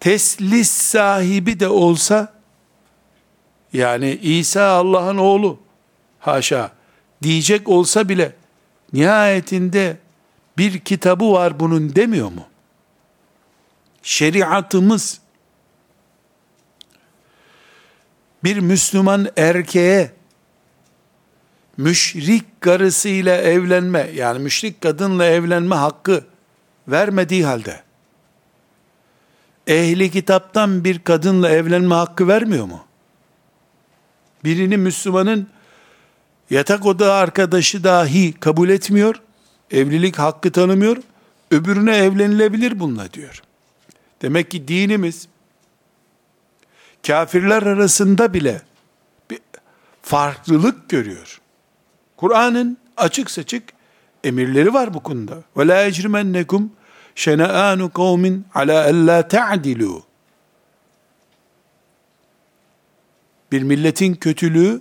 teslis 0.00 0.70
sahibi 0.70 1.60
de 1.60 1.68
olsa 1.68 2.32
yani 3.72 4.18
İsa 4.22 4.66
Allah'ın 4.66 5.18
oğlu 5.18 5.58
haşa 6.18 6.72
diyecek 7.22 7.68
olsa 7.68 8.08
bile 8.08 8.36
nihayetinde 8.92 9.96
bir 10.58 10.78
kitabı 10.78 11.32
var 11.32 11.60
bunun 11.60 11.94
demiyor 11.94 12.32
mu? 12.32 12.48
şeriatımız 14.02 15.20
bir 18.44 18.58
Müslüman 18.58 19.28
erkeğe 19.36 20.12
müşrik 21.76 22.60
karısıyla 22.60 23.36
evlenme 23.36 24.10
yani 24.14 24.38
müşrik 24.38 24.80
kadınla 24.80 25.24
evlenme 25.26 25.74
hakkı 25.74 26.24
vermediği 26.88 27.44
halde 27.44 27.82
ehli 29.68 30.10
kitaptan 30.10 30.84
bir 30.84 30.98
kadınla 30.98 31.50
evlenme 31.50 31.94
hakkı 31.94 32.28
vermiyor 32.28 32.64
mu? 32.64 32.84
Birini 34.44 34.76
Müslümanın 34.76 35.48
yatak 36.50 36.86
oda 36.86 37.14
arkadaşı 37.14 37.84
dahi 37.84 38.32
kabul 38.32 38.68
etmiyor, 38.68 39.20
evlilik 39.70 40.18
hakkı 40.18 40.52
tanımıyor, 40.52 40.96
öbürüne 41.50 41.96
evlenilebilir 41.96 42.80
bununla 42.80 43.12
diyor. 43.12 43.42
Demek 44.22 44.50
ki 44.50 44.68
dinimiz 44.68 45.28
kafirler 47.06 47.62
arasında 47.62 48.34
bile 48.34 48.62
bir 49.30 49.38
farklılık 50.02 50.88
görüyor. 50.88 51.40
Kur'an'ın 52.16 52.78
açık 52.96 53.30
saçık 53.30 53.62
emirleri 54.24 54.74
var 54.74 54.94
bu 54.94 55.02
konuda. 55.02 55.42
Ve 55.56 55.68
la 55.68 55.82
ecrimennekum 55.82 56.72
şena'anu 57.18 57.92
kavmin 57.92 58.46
ala 58.54 58.84
alla 58.84 59.28
ta'dilu. 59.28 60.02
Bir 63.52 63.62
milletin 63.62 64.14
kötülüğü 64.14 64.80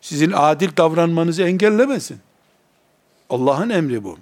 sizin 0.00 0.32
adil 0.34 0.76
davranmanızı 0.76 1.42
engellemesin. 1.42 2.20
Allah'ın 3.30 3.70
emri 3.70 4.04
bu. 4.04 4.18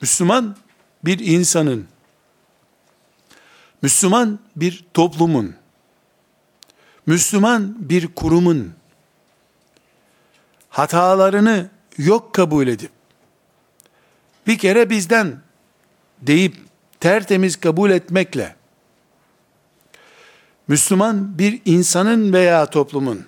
Müslüman 0.00 0.56
bir 1.04 1.18
insanın, 1.18 1.86
Müslüman 3.82 4.38
bir 4.56 4.84
toplumun, 4.94 5.54
Müslüman 7.06 7.76
bir 7.78 8.06
kurumun 8.14 8.72
hatalarını 10.68 11.70
yok 11.98 12.34
kabul 12.34 12.66
edip 12.66 12.90
bir 14.46 14.58
kere 14.58 14.90
bizden 14.90 15.40
deyip 16.22 16.56
tertemiz 17.00 17.56
kabul 17.56 17.90
etmekle 17.90 18.56
Müslüman 20.68 21.38
bir 21.38 21.62
insanın 21.64 22.32
veya 22.32 22.66
toplumun 22.66 23.26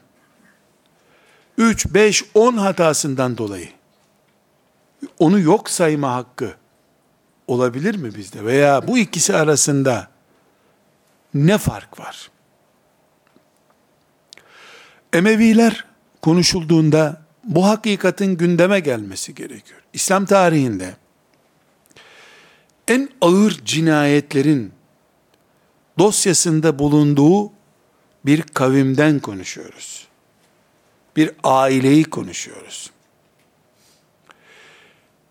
3, 1.59 1.87
5, 1.87 2.25
10 2.35 2.57
hatasından 2.57 3.39
dolayı 3.39 3.69
onu 5.19 5.41
yok 5.41 5.71
sayma 5.71 6.15
hakkı 6.15 6.55
olabilir 7.47 7.95
mi 7.95 8.15
bizde? 8.15 8.45
Veya 8.45 8.89
bu 8.89 8.99
ikisi 8.99 9.37
arasında 9.37 10.09
ne 11.35 11.59
fark 11.59 12.01
var? 12.01 12.31
Emeviler 15.13 15.85
konuşulduğunda 16.23 17.23
bu 17.45 17.67
hakikatin 17.67 18.37
gündeme 18.37 18.81
gelmesi 18.81 19.35
gerekiyor. 19.35 19.81
İslam 19.93 20.27
tarihinde 20.27 20.97
en 22.89 23.09
ağır 23.21 23.61
cinayetlerin 23.65 24.73
dosyasında 25.99 26.79
bulunduğu 26.79 27.53
bir 28.27 28.43
kavimden 28.43 29.21
konuşuyoruz. 29.21 30.09
Bir 31.17 31.31
aileyi 31.45 32.05
konuşuyoruz. 32.05 32.91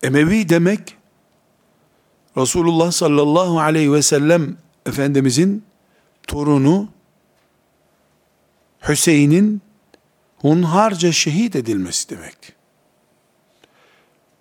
Emevi 0.02 0.48
demek 0.48 0.96
Resulullah 2.36 2.92
sallallahu 2.92 3.60
aleyhi 3.60 3.92
ve 3.92 4.02
sellem 4.02 4.56
Efendimizin 4.86 5.64
torunu 6.26 6.88
Hüseyin'in 8.88 9.62
hunharca 10.38 11.12
şehit 11.12 11.56
edilmesi 11.56 12.10
demek. 12.10 12.36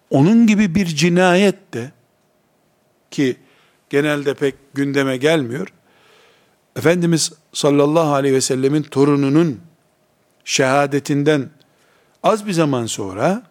Onun 0.09 0.47
gibi 0.47 0.75
bir 0.75 0.85
cinayet 0.85 1.73
de 1.73 1.91
ki 3.13 3.37
genelde 3.89 4.33
pek 4.33 4.55
gündeme 4.73 5.17
gelmiyor. 5.17 5.67
Efendimiz 6.75 7.31
sallallahu 7.53 8.13
aleyhi 8.13 8.35
ve 8.35 8.41
sellemin 8.41 8.83
torununun 8.83 9.61
şehadetinden 10.45 11.49
az 12.23 12.45
bir 12.45 12.51
zaman 12.51 12.85
sonra 12.85 13.43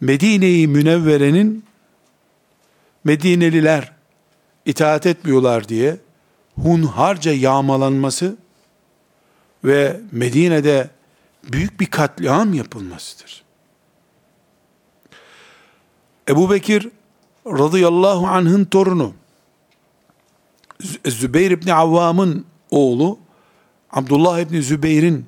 Medine-i 0.00 0.66
Münevvere'nin 0.66 1.64
Medineliler 3.04 3.92
itaat 4.66 5.06
etmiyorlar 5.06 5.68
diye 5.68 5.96
hunharca 6.54 7.32
yağmalanması 7.32 8.36
ve 9.64 10.00
Medine'de 10.12 10.90
büyük 11.44 11.80
bir 11.80 11.86
katliam 11.86 12.54
yapılmasıdır. 12.54 13.44
Ebu 16.28 16.50
Bekir 16.50 16.88
radıyallahu 17.52 18.26
anh'ın 18.26 18.64
torunu 18.64 19.14
Zübeyir 21.06 21.50
İbni 21.50 21.74
Avvam'ın 21.74 22.44
oğlu 22.70 23.18
Abdullah 23.90 24.38
İbni 24.38 24.62
Zübeyir'in 24.62 25.26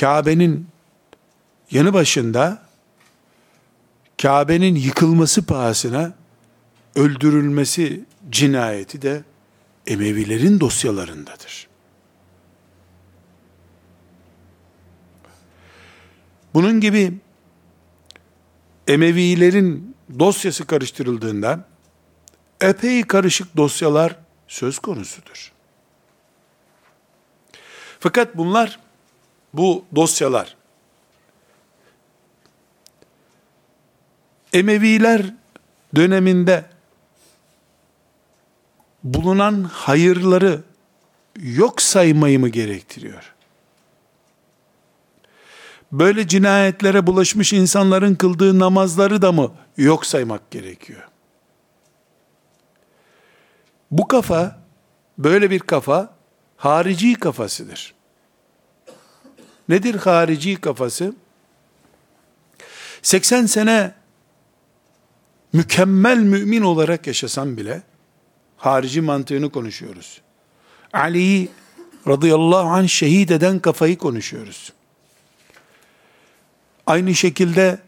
Kabe'nin 0.00 0.66
yanı 1.70 1.92
başında 1.92 2.62
Kabe'nin 4.22 4.74
yıkılması 4.74 5.46
pahasına 5.46 6.12
öldürülmesi 6.96 8.04
cinayeti 8.30 9.02
de 9.02 9.24
Emevilerin 9.86 10.60
dosyalarındadır. 10.60 11.68
Bunun 16.54 16.80
gibi 16.80 17.12
Emevilerin 18.88 19.89
dosyası 20.18 20.66
karıştırıldığında 20.66 21.64
epey 22.60 23.02
karışık 23.02 23.56
dosyalar 23.56 24.16
söz 24.48 24.78
konusudur. 24.78 25.52
Fakat 28.00 28.36
bunlar, 28.36 28.80
bu 29.54 29.84
dosyalar, 29.96 30.56
Emeviler 34.52 35.34
döneminde 35.94 36.64
bulunan 39.04 39.62
hayırları 39.62 40.62
yok 41.42 41.82
saymayı 41.82 42.40
mı 42.40 42.48
gerektiriyor? 42.48 43.34
Böyle 45.92 46.28
cinayetlere 46.28 47.06
bulaşmış 47.06 47.52
insanların 47.52 48.14
kıldığı 48.14 48.58
namazları 48.58 49.22
da 49.22 49.32
mı 49.32 49.52
yok 49.76 50.06
saymak 50.06 50.50
gerekiyor? 50.50 51.08
Bu 53.90 54.08
kafa, 54.08 54.58
böyle 55.18 55.50
bir 55.50 55.60
kafa, 55.60 56.14
harici 56.56 57.14
kafasıdır. 57.14 57.94
Nedir 59.68 59.94
harici 59.94 60.56
kafası? 60.56 61.14
80 63.02 63.46
sene 63.46 63.94
mükemmel 65.52 66.18
mümin 66.18 66.62
olarak 66.62 67.06
yaşasam 67.06 67.56
bile, 67.56 67.82
harici 68.56 69.00
mantığını 69.00 69.50
konuşuyoruz. 69.50 70.20
Ali'yi 70.92 71.48
radıyallahu 72.08 72.68
anh 72.68 72.88
şehit 72.88 73.30
eden 73.30 73.58
kafayı 73.58 73.98
konuşuyoruz. 73.98 74.72
Aynı 76.90 77.14
şekilde 77.14 77.78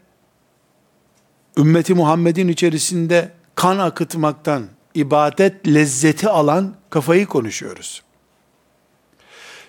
ümmeti 1.57 1.93
Muhammed'in 1.93 2.47
içerisinde 2.47 3.31
kan 3.55 3.79
akıtmaktan 3.79 4.67
ibadet 4.93 5.67
lezzeti 5.67 6.29
alan 6.29 6.75
kafayı 6.89 7.25
konuşuyoruz. 7.25 8.03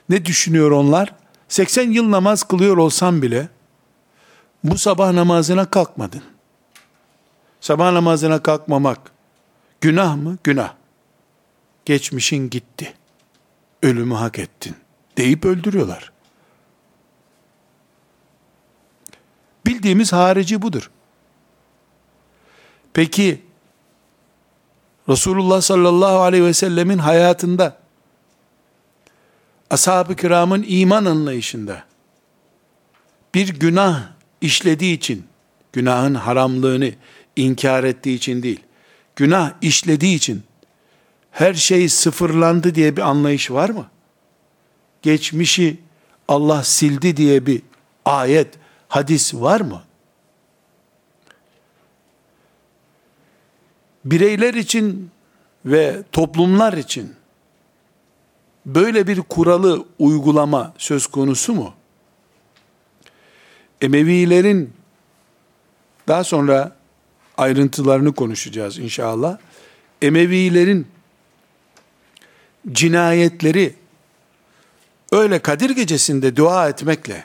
Ne 0.09 0.25
düşünüyor 0.25 0.71
onlar? 0.71 1.15
80 1.49 1.91
yıl 1.91 2.11
namaz 2.11 2.43
kılıyor 2.43 2.77
olsam 2.77 3.23
bile 3.23 3.49
bu 4.65 4.79
sabah 4.79 5.13
namazına 5.13 5.71
kalkmadın. 5.71 6.23
Sabah 7.61 7.93
namazına 7.93 8.43
kalkmamak 8.43 8.99
günah 9.81 10.17
mı? 10.17 10.39
Günah. 10.45 10.75
Geçmişin 11.85 12.51
gitti. 12.51 12.95
Ölümü 13.83 14.15
hak 14.15 14.39
ettin 14.39 14.77
deyip 15.17 15.45
öldürüyorlar. 15.45 16.14
Bildiğimiz 19.67 20.13
harici 20.13 20.63
budur. 20.63 20.91
Peki 22.93 23.43
Resulullah 25.09 25.61
sallallahu 25.61 26.19
aleyhi 26.21 26.45
ve 26.45 26.53
sellemin 26.53 26.99
hayatında 26.99 27.79
ashab-ı 29.71 30.17
kiramın 30.17 30.65
iman 30.69 31.05
anlayışında 31.05 31.85
bir 33.35 33.49
günah 33.49 34.03
işlediği 34.41 34.97
için 34.97 35.27
günahın 35.73 36.15
haramlığını 36.15 36.93
inkar 37.37 37.85
ettiği 37.85 38.15
için 38.15 38.43
değil 38.43 38.61
günah 39.17 39.53
işlediği 39.61 40.17
için 40.17 40.43
her 41.31 41.55
şey 41.55 41.89
sıfırlandı 41.89 42.75
diye 42.75 42.97
bir 42.97 43.03
anlayış 43.03 43.51
var 43.51 43.71
mı? 43.71 43.87
Geçmişi 45.03 45.77
Allah 46.29 46.63
sildi 46.63 47.17
diye 47.17 47.47
bir 47.47 47.63
ayet, 48.05 48.49
hadis 48.89 49.35
var 49.35 49.61
mı? 49.61 49.83
Bireyler 54.05 54.55
için 54.55 55.11
ve 55.65 56.03
toplumlar 56.13 56.73
için 56.73 57.15
böyle 58.67 59.07
bir 59.07 59.21
kuralı 59.21 59.85
uygulama 59.99 60.75
söz 60.79 61.07
konusu 61.07 61.55
mu? 61.55 61.75
Emevilerin 63.81 64.73
daha 66.09 66.25
sonra 66.25 66.77
ayrıntılarını 67.37 68.15
konuşacağız 68.15 68.79
inşallah. 68.79 69.39
Emevilerin 70.03 70.87
cinayetleri 72.73 73.75
öyle 75.13 75.39
Kadir 75.39 75.71
gecesinde 75.71 76.37
dua 76.37 76.69
etmekle, 76.69 77.25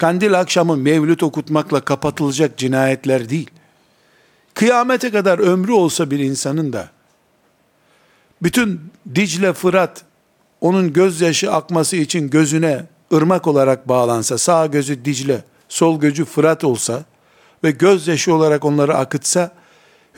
kandil 0.00 0.40
akşamı 0.40 0.76
mevlüt 0.76 1.22
okutmakla 1.22 1.80
kapatılacak 1.80 2.58
cinayetler 2.58 3.28
değil. 3.28 3.50
Kıyamete 4.54 5.10
kadar 5.10 5.38
ömrü 5.38 5.72
olsa 5.72 6.10
bir 6.10 6.18
insanın 6.18 6.72
da, 6.72 6.88
bütün 8.42 8.80
Dicle 9.14 9.52
Fırat, 9.52 10.04
onun 10.60 10.92
gözyaşı 10.92 11.52
akması 11.52 11.96
için 11.96 12.30
gözüne 12.30 12.84
ırmak 13.12 13.46
olarak 13.46 13.88
bağlansa, 13.88 14.38
sağ 14.38 14.66
gözü 14.66 15.04
Dicle, 15.04 15.44
sol 15.68 16.00
gözü 16.00 16.24
Fırat 16.24 16.64
olsa 16.64 17.04
ve 17.64 17.70
gözyaşı 17.70 18.34
olarak 18.34 18.64
onları 18.64 18.96
akıtsa, 18.96 19.52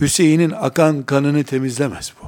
Hüseyin'in 0.00 0.50
akan 0.50 1.02
kanını 1.02 1.44
temizlemez 1.44 2.12
bu. 2.22 2.26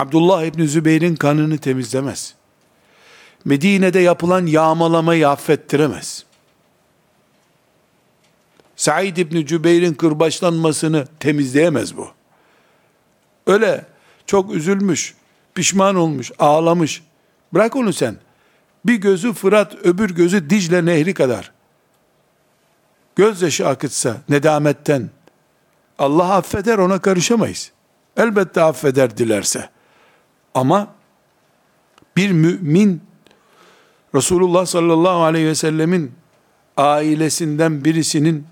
Abdullah 0.00 0.44
İbni 0.44 0.68
Zübeyir'in 0.68 1.16
kanını 1.16 1.58
temizlemez. 1.58 2.34
Medine'de 3.44 4.00
yapılan 4.00 4.46
yağmalamayı 4.46 5.28
affettiremez. 5.28 6.24
Said 8.76 9.16
İbni 9.16 9.46
Cübeyr'in 9.46 9.94
kırbaçlanmasını 9.94 11.06
temizleyemez 11.20 11.96
bu. 11.96 12.08
Öyle 13.46 13.84
çok 14.26 14.54
üzülmüş, 14.54 15.14
pişman 15.54 15.96
olmuş, 15.96 16.32
ağlamış. 16.38 17.02
Bırak 17.54 17.76
onu 17.76 17.92
sen. 17.92 18.16
Bir 18.84 18.94
gözü 18.94 19.32
Fırat, 19.32 19.74
öbür 19.74 20.10
gözü 20.10 20.50
Dicle 20.50 20.84
Nehri 20.84 21.14
kadar. 21.14 21.52
Gözyaşı 23.16 23.68
akıtsa 23.68 24.16
nedametten 24.28 25.10
Allah 25.98 26.34
affeder 26.34 26.78
ona 26.78 26.98
karışamayız. 26.98 27.72
Elbette 28.16 28.62
affeder 28.62 29.16
dilerse. 29.16 29.70
Ama 30.54 30.88
bir 32.16 32.30
mümin 32.30 33.02
Resulullah 34.16 34.66
sallallahu 34.66 35.22
aleyhi 35.22 35.46
ve 35.46 35.54
sellemin 35.54 36.12
ailesinden 36.76 37.84
birisinin 37.84 38.46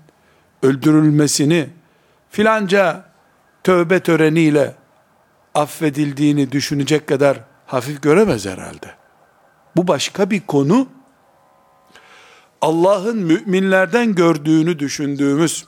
öldürülmesini 0.63 1.69
filanca 2.29 3.05
tövbe 3.63 3.99
töreniyle 3.99 4.75
affedildiğini 5.53 6.51
düşünecek 6.51 7.07
kadar 7.07 7.39
hafif 7.65 8.01
göremez 8.01 8.45
herhalde. 8.45 8.95
Bu 9.75 9.87
başka 9.87 10.29
bir 10.29 10.41
konu. 10.41 10.87
Allah'ın 12.61 13.17
müminlerden 13.17 14.15
gördüğünü 14.15 14.79
düşündüğümüz 14.79 15.65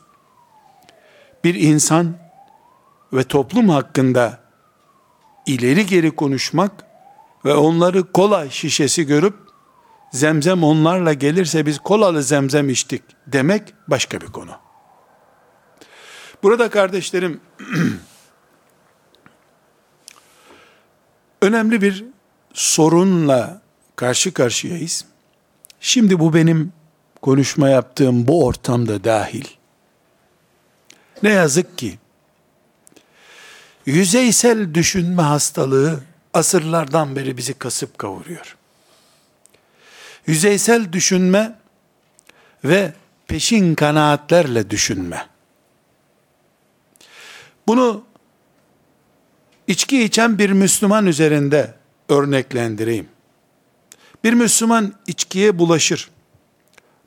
bir 1.43 1.55
insan 1.55 2.17
ve 3.13 3.23
toplum 3.23 3.69
hakkında 3.69 4.39
ileri 5.45 5.86
geri 5.86 6.12
konuşmak 6.12 6.71
ve 7.45 7.53
onları 7.53 8.12
kola 8.12 8.49
şişesi 8.49 9.05
görüp 9.05 9.46
zemzem 10.11 10.63
onlarla 10.63 11.13
gelirse 11.13 11.65
biz 11.65 11.79
kolalı 11.79 12.23
zemzem 12.23 12.69
içtik 12.69 13.03
demek 13.27 13.73
başka 13.87 14.21
bir 14.21 14.27
konu. 14.27 14.51
Burada 16.43 16.69
kardeşlerim 16.69 17.41
önemli 21.41 21.81
bir 21.81 22.05
sorunla 22.53 23.61
karşı 23.95 24.33
karşıyayız. 24.33 25.05
Şimdi 25.79 26.19
bu 26.19 26.33
benim 26.33 26.73
konuşma 27.21 27.69
yaptığım 27.69 28.27
bu 28.27 28.45
ortamda 28.45 29.03
dahil. 29.03 29.45
Ne 31.23 31.29
yazık 31.29 31.77
ki 31.77 31.97
yüzeysel 33.85 34.73
düşünme 34.73 35.21
hastalığı 35.21 35.99
asırlardan 36.33 37.15
beri 37.15 37.37
bizi 37.37 37.53
kasıp 37.53 37.97
kavuruyor. 37.97 38.56
Yüzeysel 40.27 40.93
düşünme 40.93 41.55
ve 42.63 42.93
peşin 43.27 43.75
kanaatlerle 43.75 44.69
düşünme. 44.69 45.27
Bunu 47.67 48.03
içki 49.67 50.03
içen 50.03 50.37
bir 50.37 50.49
Müslüman 50.49 51.05
üzerinde 51.05 51.73
örneklendireyim. 52.09 53.07
Bir 54.23 54.33
Müslüman 54.33 54.93
içkiye 55.07 55.59
bulaşır. 55.59 56.09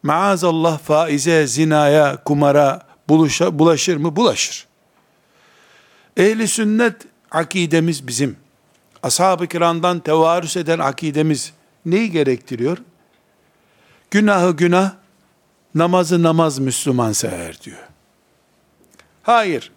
Maazallah 0.03 0.79
faize, 0.79 1.47
zinaya, 1.47 2.17
kumara 2.25 2.87
bulaşır, 3.09 3.59
bulaşır 3.59 3.97
mı? 3.97 4.17
Bulaşır. 4.17 4.67
Ehli 6.17 6.49
sünnet 6.49 6.97
akidemiz 7.31 8.07
bizim. 8.07 8.37
Ashab-ı 9.03 9.47
kiramdan 9.47 10.01
tevarüs 10.01 10.57
eden 10.57 10.79
akidemiz 10.79 11.53
neyi 11.87 12.11
gerektiriyor? 12.11 12.79
Günahı 14.11 14.57
günah, 14.57 14.93
namazı 15.75 16.23
namaz 16.23 16.59
Müslüman 16.59 17.13
seher 17.13 17.61
diyor. 17.63 17.89
Hayır. 19.23 19.73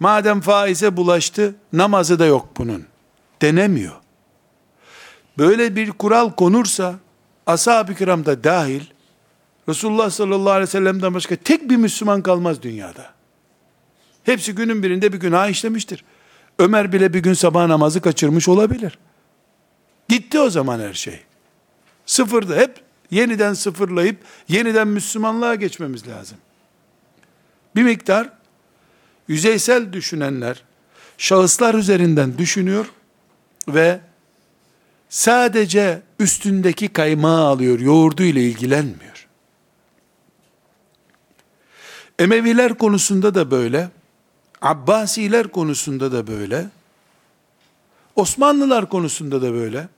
Madem 0.00 0.40
faize 0.40 0.96
bulaştı, 0.96 1.54
namazı 1.72 2.18
da 2.18 2.26
yok 2.26 2.48
bunun. 2.56 2.86
Denemiyor. 3.42 3.94
Böyle 5.38 5.76
bir 5.76 5.90
kural 5.90 6.30
konursa, 6.32 6.94
ashab-ı 7.46 7.94
kiram 7.94 8.26
da 8.26 8.44
dahil, 8.44 8.82
Resulullah 9.68 10.10
sallallahu 10.10 10.50
aleyhi 10.50 10.68
ve 10.68 10.70
sellem'den 10.70 11.14
başka 11.14 11.36
tek 11.36 11.70
bir 11.70 11.76
Müslüman 11.76 12.22
kalmaz 12.22 12.62
dünyada. 12.62 13.10
Hepsi 14.24 14.54
günün 14.54 14.82
birinde 14.82 15.12
bir 15.12 15.20
günah 15.20 15.48
işlemiştir. 15.48 16.04
Ömer 16.58 16.92
bile 16.92 17.14
bir 17.14 17.20
gün 17.20 17.34
sabah 17.34 17.66
namazı 17.66 18.00
kaçırmış 18.00 18.48
olabilir. 18.48 18.98
Gitti 20.08 20.40
o 20.40 20.50
zaman 20.50 20.80
her 20.80 20.94
şey. 20.94 21.20
Sıfırda 22.06 22.56
hep 22.56 22.87
yeniden 23.10 23.54
sıfırlayıp 23.54 24.16
yeniden 24.48 24.88
Müslümanlığa 24.88 25.54
geçmemiz 25.54 26.08
lazım. 26.08 26.38
Bir 27.76 27.82
miktar 27.82 28.28
yüzeysel 29.28 29.92
düşünenler 29.92 30.62
şahıslar 31.18 31.74
üzerinden 31.74 32.38
düşünüyor 32.38 32.86
ve 33.68 34.00
sadece 35.08 36.02
üstündeki 36.18 36.88
kaymağı 36.88 37.46
alıyor, 37.46 37.80
yoğurdu 37.80 38.22
ile 38.22 38.42
ilgilenmiyor. 38.42 39.28
Emeviler 42.18 42.74
konusunda 42.74 43.34
da 43.34 43.50
böyle, 43.50 43.88
Abbasiler 44.62 45.48
konusunda 45.48 46.12
da 46.12 46.26
böyle, 46.26 46.66
Osmanlılar 48.16 48.88
konusunda 48.88 49.42
da 49.42 49.52
böyle, 49.52 49.88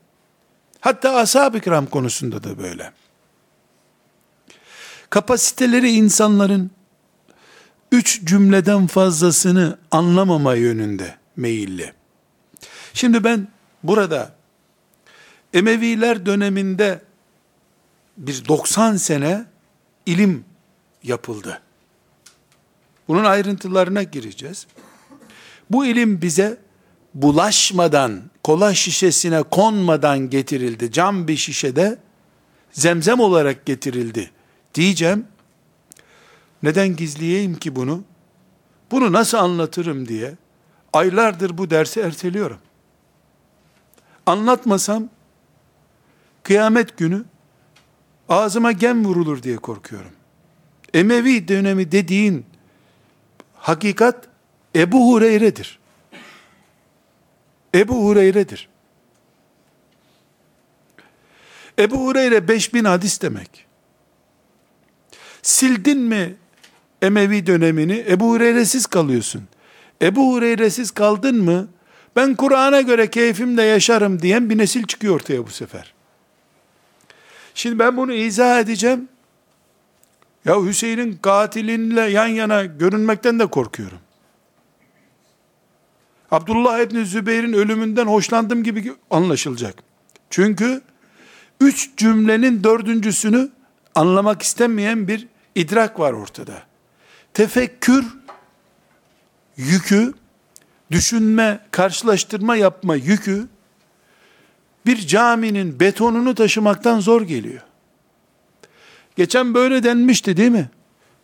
hatta 0.81 1.17
ashab-ı 1.17 1.61
kiram 1.61 1.87
konusunda 1.87 2.43
da 2.45 2.59
böyle. 2.59 2.93
Kapasiteleri 5.11 5.91
insanların 5.91 6.71
üç 7.93 8.25
cümleden 8.25 8.87
fazlasını 8.87 9.79
anlamama 9.91 10.55
yönünde 10.55 11.15
meyilli. 11.37 11.93
Şimdi 12.95 13.25
ben 13.25 13.49
burada 13.83 14.41
Emeviler 15.55 16.27
döneminde 16.27 17.03
bir 18.17 18.49
90 18.49 18.97
sene 18.97 19.45
ilim 20.07 20.45
yapıldı. 21.03 21.61
Bunun 23.09 23.25
ayrıntılarına 23.25 24.03
gireceğiz. 24.03 24.67
Bu 25.71 25.87
ilim 25.87 26.23
bize 26.23 26.59
bulaşmadan, 27.15 28.23
kola 28.45 28.75
şişesine 28.75 29.43
konmadan 29.43 30.31
getirildi. 30.31 30.93
Cam 30.93 31.29
bir 31.29 31.37
şişede 31.37 31.99
zemzem 32.73 33.21
olarak 33.21 33.67
getirildi. 33.67 34.31
Diyeceğim, 34.75 35.27
neden 36.63 36.97
gizleyeyim 36.97 37.55
ki 37.55 37.77
bunu? 37.77 38.03
Bunu 38.91 39.13
nasıl 39.13 39.39
anlatırım 39.39 40.09
diye 40.09 40.35
aylardır 40.93 41.59
bu 41.59 41.71
dersi 41.71 42.01
erteliyorum. 42.01 42.59
Anlatmasam 44.27 45.09
kıyamet 46.43 46.99
günü 46.99 47.25
ağzıma 48.29 48.73
gem 48.73 49.05
vurulur 49.05 49.43
diye 49.43 49.57
korkuyorum. 49.57 50.11
Emevi 50.95 51.49
dönemi 51.49 51.93
dediğin 51.93 52.47
hakikat 53.55 54.29
Ebu 54.77 55.13
Hureyre'dir. 55.13 55.79
Ebu 57.75 58.05
Hureyre'dir. 58.05 58.69
Ebu 61.79 62.07
Hureyre 62.07 62.49
5000 62.49 62.85
hadis 62.85 63.23
demek. 63.23 63.67
Sildin 65.43 65.99
mi 65.99 66.37
Emevi 67.03 67.47
dönemini 67.47 68.05
Ebu 68.09 68.31
Hureyre'siz 68.31 68.87
kalıyorsun. 68.87 69.43
Ebu 70.03 70.35
Hureyre'siz 70.35 70.91
kaldın 70.91 71.45
mı 71.45 71.69
ben 72.17 72.35
Kur'an'a 72.35 72.81
göre 72.81 73.11
keyfimle 73.11 73.63
yaşarım 73.63 74.23
diyen 74.23 74.51
bir 74.51 74.59
nesil 74.59 74.87
çıkıyor 74.87 75.15
ortaya 75.15 75.47
bu 75.47 75.51
sefer. 75.51 75.95
Şimdi 77.55 77.79
ben 77.79 77.97
bunu 77.97 78.13
izah 78.13 78.61
edeceğim. 78.61 79.09
Ya 80.45 80.63
Hüseyin'in 80.63 81.19
katilinle 81.23 82.01
yan 82.01 82.27
yana 82.27 82.65
görünmekten 82.65 83.39
de 83.39 83.47
korkuyorum. 83.47 83.99
Abdullah 86.31 86.81
İbni 86.81 87.07
Zübeyir'in 87.07 87.53
ölümünden 87.53 88.07
hoşlandım 88.07 88.63
gibi 88.63 88.93
anlaşılacak. 89.11 89.75
Çünkü 90.31 90.83
üç 91.61 91.97
cümlenin 91.97 92.65
dördüncüsünü 92.65 93.51
anlamak 93.95 94.43
istemeyen 94.43 95.09
bir 95.09 95.27
idrak 95.55 96.01
var 96.01 96.13
ortada. 96.13 96.63
Tefekkür 97.35 98.05
yükü, 99.57 100.15
düşünme, 100.91 101.61
karşılaştırma 101.71 102.57
yapma 102.57 102.97
yükü 102.97 103.49
bir 104.87 104.99
caminin 105.07 105.81
betonunu 105.81 106.35
taşımaktan 106.35 107.01
zor 107.01 107.23
geliyor. 107.23 107.61
Geçen 109.17 109.55
böyle 109.55 109.83
denmişti 109.83 110.37
değil 110.37 110.51
mi? 110.51 110.71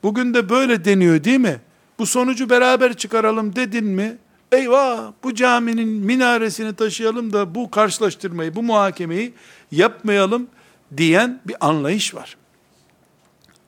Bugün 0.03 0.35
de 0.35 0.49
böyle 0.49 0.85
deniyor 0.85 1.25
değil 1.25 1.38
mi? 1.38 1.61
Bu 1.99 2.07
sonucu 2.07 2.51
beraber 2.51 2.95
çıkaralım 2.95 3.57
dedin 3.57 3.85
mi? 3.85 4.16
Eyvah 4.52 5.12
bu 5.22 5.35
caminin 5.35 5.88
minaresini 5.88 6.74
taşıyalım 6.74 7.32
da 7.32 7.54
bu 7.54 7.70
karşılaştırmayı, 7.70 8.54
bu 8.54 8.62
muhakemeyi 8.62 9.35
yapmayalım 9.70 10.48
diyen 10.96 11.40
bir 11.46 11.56
anlayış 11.61 12.14
var. 12.14 12.37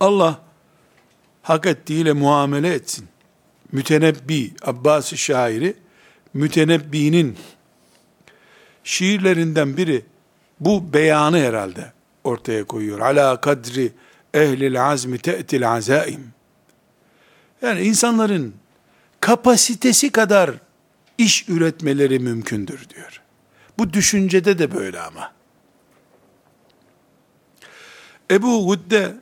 Allah 0.01 0.41
hak 1.43 1.67
ettiğiyle 1.67 2.13
muamele 2.13 2.75
etsin. 2.75 3.09
Mütenebbi, 3.73 4.55
Abbas 4.63 5.15
şairi, 5.15 5.77
Mütenebbi'nin 6.35 7.37
şiirlerinden 8.85 9.77
biri 9.77 10.05
bu 10.61 10.93
beyanı 10.93 11.39
herhalde 11.39 11.93
ortaya 12.25 12.65
koyuyor. 12.65 13.01
Ala 13.01 13.41
kadri 13.41 13.93
ehlil 14.35 14.87
azmi 14.87 15.19
te'til 15.19 15.73
azaim. 15.73 16.33
Yani 17.63 17.81
insanların 17.81 18.55
kapasitesi 19.21 20.13
kadar 20.13 20.51
iş 21.19 21.49
üretmeleri 21.49 22.19
mümkündür 22.19 22.89
diyor. 22.89 23.23
Bu 23.79 23.93
düşüncede 23.93 24.59
de 24.59 24.75
böyle 24.75 25.01
ama. 25.01 25.33
Ebu 28.31 28.67
Gudde 28.67 29.15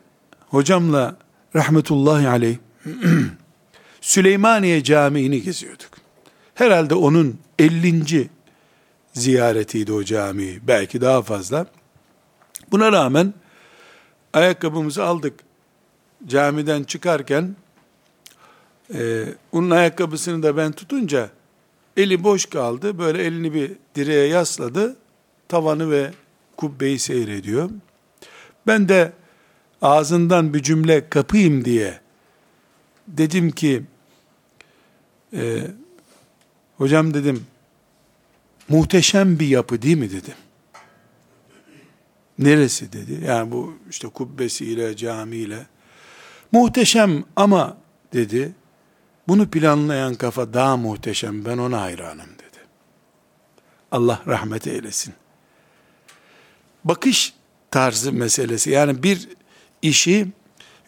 hocamla 0.48 1.16
rahmetullahi 1.56 2.28
aleyh 2.28 2.56
Süleymaniye 4.00 4.82
Camii'ni 4.82 5.42
geziyorduk. 5.42 5.90
Herhalde 6.54 6.94
onun 6.94 7.38
50. 7.58 8.28
ziyaretiydi 9.12 9.92
o 9.92 10.04
cami. 10.04 10.58
Belki 10.62 11.00
daha 11.00 11.22
fazla. 11.22 11.66
Buna 12.70 12.92
rağmen 12.92 13.34
ayakkabımızı 14.32 15.04
aldık. 15.04 15.40
Camiden 16.26 16.84
çıkarken 16.84 17.56
e, 18.94 19.24
onun 19.52 19.70
ayakkabısını 19.70 20.42
da 20.42 20.56
ben 20.56 20.72
tutunca 20.72 21.30
eli 21.96 22.24
boş 22.24 22.46
kaldı. 22.46 22.98
Böyle 22.98 23.22
elini 23.22 23.54
bir 23.54 23.72
direğe 23.94 24.26
yasladı. 24.26 24.96
Tavanı 25.48 25.90
ve 25.90 26.10
kubbeyi 26.56 26.98
seyrediyor. 26.98 27.70
Ben 28.66 28.88
de 28.88 29.12
ağzından 29.82 30.54
bir 30.54 30.62
cümle 30.62 31.08
kapayım 31.08 31.64
diye 31.64 32.00
dedim 33.08 33.50
ki 33.50 33.82
e, 35.32 35.62
hocam 36.76 37.14
dedim 37.14 37.46
muhteşem 38.68 39.38
bir 39.38 39.46
yapı 39.46 39.82
değil 39.82 39.96
mi 39.96 40.10
dedim. 40.10 40.34
Neresi 42.38 42.92
dedi. 42.92 43.24
Yani 43.26 43.52
bu 43.52 43.78
işte 43.90 44.08
kubbesiyle, 44.08 44.96
camiyle. 44.96 45.66
Muhteşem 46.52 47.24
ama 47.36 47.76
dedi. 48.12 48.52
Bunu 49.28 49.50
planlayan 49.50 50.14
kafa 50.14 50.52
daha 50.54 50.76
muhteşem. 50.76 51.44
Ben 51.44 51.58
ona 51.58 51.80
hayranım 51.80 52.30
dedi. 52.38 52.58
Allah 53.90 54.22
rahmet 54.26 54.66
eylesin. 54.66 55.14
Bakış 56.84 57.34
tarzı 57.70 58.12
meselesi. 58.12 58.70
Yani 58.70 59.02
bir 59.02 59.28
işi 59.82 60.26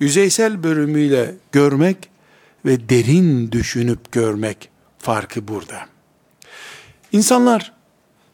yüzeysel 0.01 0.63
bölümüyle 0.63 1.35
görmek 1.53 2.11
ve 2.65 2.89
derin 2.89 3.53
düşünüp 3.53 4.13
görmek 4.13 4.71
farkı 4.99 5.49
burada. 5.49 5.87
İnsanlar 7.13 7.73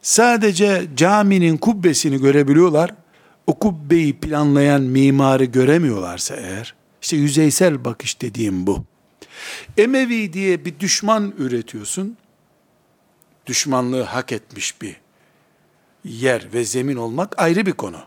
sadece 0.01 0.87
caminin 0.95 1.57
kubbesini 1.57 2.21
görebiliyorlar. 2.21 2.95
O 3.47 3.59
kubbeyi 3.59 4.19
planlayan 4.19 4.81
mimarı 4.81 5.45
göremiyorlarsa 5.45 6.35
eğer, 6.35 6.75
işte 7.01 7.17
yüzeysel 7.17 7.85
bakış 7.85 8.21
dediğim 8.21 8.67
bu. 8.67 8.85
Emevi 9.77 10.33
diye 10.33 10.65
bir 10.65 10.79
düşman 10.79 11.33
üretiyorsun. 11.37 12.17
Düşmanlığı 13.45 14.03
hak 14.03 14.31
etmiş 14.31 14.81
bir 14.81 14.95
yer 16.05 16.53
ve 16.53 16.65
zemin 16.65 16.95
olmak 16.95 17.41
ayrı 17.41 17.65
bir 17.65 17.71
konu. 17.71 17.99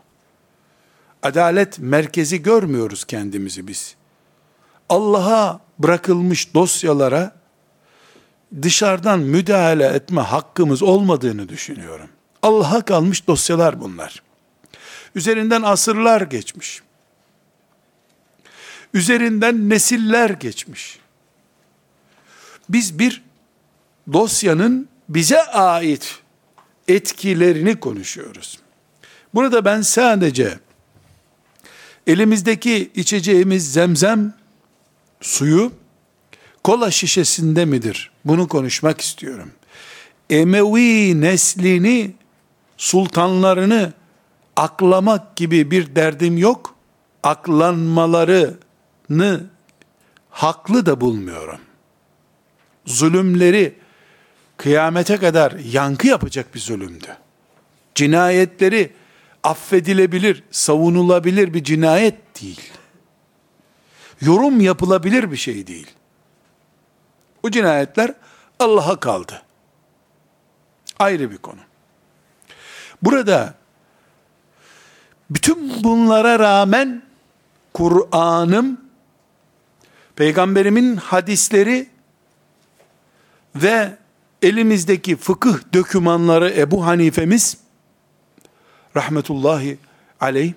Adalet 1.23 1.79
merkezi 1.79 2.41
görmüyoruz 2.41 3.05
kendimizi 3.05 3.67
biz. 3.67 3.95
Allah'a 4.89 5.59
bırakılmış 5.79 6.53
dosyalara 6.53 7.35
dışarıdan 8.61 9.19
müdahale 9.19 9.85
etme 9.85 10.21
hakkımız 10.21 10.83
olmadığını 10.83 11.49
düşünüyorum. 11.49 12.09
Allah'a 12.41 12.81
kalmış 12.81 13.27
dosyalar 13.27 13.81
bunlar. 13.81 14.23
Üzerinden 15.15 15.61
asırlar 15.61 16.21
geçmiş. 16.21 16.81
Üzerinden 18.93 19.69
nesiller 19.69 20.29
geçmiş. 20.29 20.98
Biz 22.69 22.99
bir 22.99 23.23
dosyanın 24.13 24.89
bize 25.09 25.43
ait 25.43 26.19
etkilerini 26.87 27.79
konuşuyoruz. 27.79 28.59
Burada 29.33 29.65
ben 29.65 29.81
sadece 29.81 30.59
elimizdeki 32.07 32.91
içeceğimiz 32.95 33.73
zemzem 33.73 34.33
suyu 35.21 35.71
kola 36.63 36.91
şişesinde 36.91 37.65
midir? 37.65 38.11
Bunu 38.25 38.47
konuşmak 38.47 39.01
istiyorum. 39.01 39.51
Emevi 40.29 41.21
neslini, 41.21 42.15
sultanlarını 42.77 43.93
aklamak 44.55 45.35
gibi 45.35 45.71
bir 45.71 45.95
derdim 45.95 46.37
yok. 46.37 46.75
Aklanmalarını 47.23 49.43
haklı 50.29 50.85
da 50.85 51.01
bulmuyorum. 51.01 51.59
Zulümleri 52.89 53.75
kıyamete 54.57 55.17
kadar 55.17 55.51
yankı 55.51 56.07
yapacak 56.07 56.55
bir 56.55 56.59
zulümdü. 56.59 57.17
Cinayetleri 57.95 58.93
affedilebilir, 59.43 60.43
savunulabilir 60.51 61.53
bir 61.53 61.63
cinayet 61.63 62.41
değil. 62.41 62.71
Yorum 64.21 64.61
yapılabilir 64.61 65.31
bir 65.31 65.37
şey 65.37 65.67
değil. 65.67 65.87
O 67.43 67.49
cinayetler 67.49 68.13
Allah'a 68.59 68.99
kaldı. 68.99 69.41
Ayrı 70.99 71.31
bir 71.31 71.37
konu. 71.37 71.59
Burada 73.01 73.53
bütün 75.29 75.83
bunlara 75.83 76.39
rağmen 76.39 77.03
Kur'an'ım, 77.73 78.81
peygamberimin 80.15 80.95
hadisleri 80.95 81.89
ve 83.55 83.97
elimizdeki 84.41 85.15
fıkıh 85.15 85.57
dökümanları 85.73 86.53
Ebu 86.57 86.85
Hanifemiz 86.85 87.57
rahmetullahi 88.95 89.77
aleyh 90.19 90.53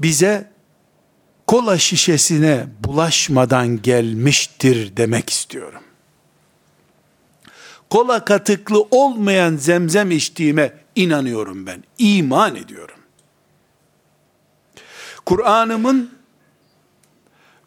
bize 0.00 0.50
kola 1.46 1.78
şişesine 1.78 2.66
bulaşmadan 2.80 3.82
gelmiştir 3.82 4.96
demek 4.96 5.30
istiyorum. 5.30 5.82
Kola 7.90 8.24
katıklı 8.24 8.82
olmayan 8.90 9.56
zemzem 9.56 10.10
içtiğime 10.10 10.72
inanıyorum 10.94 11.66
ben. 11.66 11.84
İman 11.98 12.56
ediyorum. 12.56 12.98
Kur'an'ımın 15.26 16.14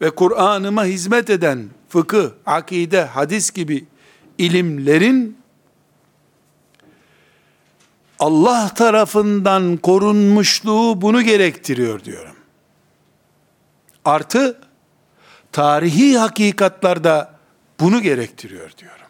ve 0.00 0.10
Kur'an'ıma 0.10 0.84
hizmet 0.84 1.30
eden 1.30 1.68
fıkıh, 1.88 2.30
akide, 2.46 3.04
hadis 3.04 3.50
gibi 3.50 3.84
ilimlerin 4.38 5.38
Allah 8.18 8.74
tarafından 8.74 9.76
korunmuşluğu 9.76 11.02
bunu 11.02 11.22
gerektiriyor 11.22 12.04
diyorum. 12.04 12.36
Artı 14.04 14.60
tarihi 15.52 16.18
hakikatlarda 16.18 17.34
bunu 17.80 18.02
gerektiriyor 18.02 18.70
diyorum. 18.78 19.06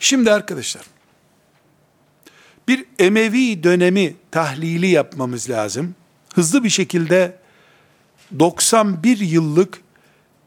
Şimdi 0.00 0.32
arkadaşlar 0.32 0.84
bir 2.68 2.86
Emevi 2.98 3.62
dönemi 3.62 4.16
tahlili 4.30 4.86
yapmamız 4.86 5.50
lazım. 5.50 5.94
Hızlı 6.34 6.64
bir 6.64 6.70
şekilde 6.70 7.38
91 8.38 9.18
yıllık 9.18 9.83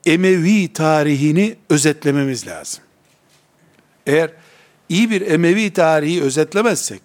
Emevi 0.08 0.74
tarihini 0.74 1.56
özetlememiz 1.70 2.48
lazım. 2.48 2.84
Eğer 4.06 4.32
iyi 4.90 5.10
bir 5.10 5.22
Emevi 5.22 5.74
tarihi 5.74 6.24
özetlemezsek, 6.24 7.02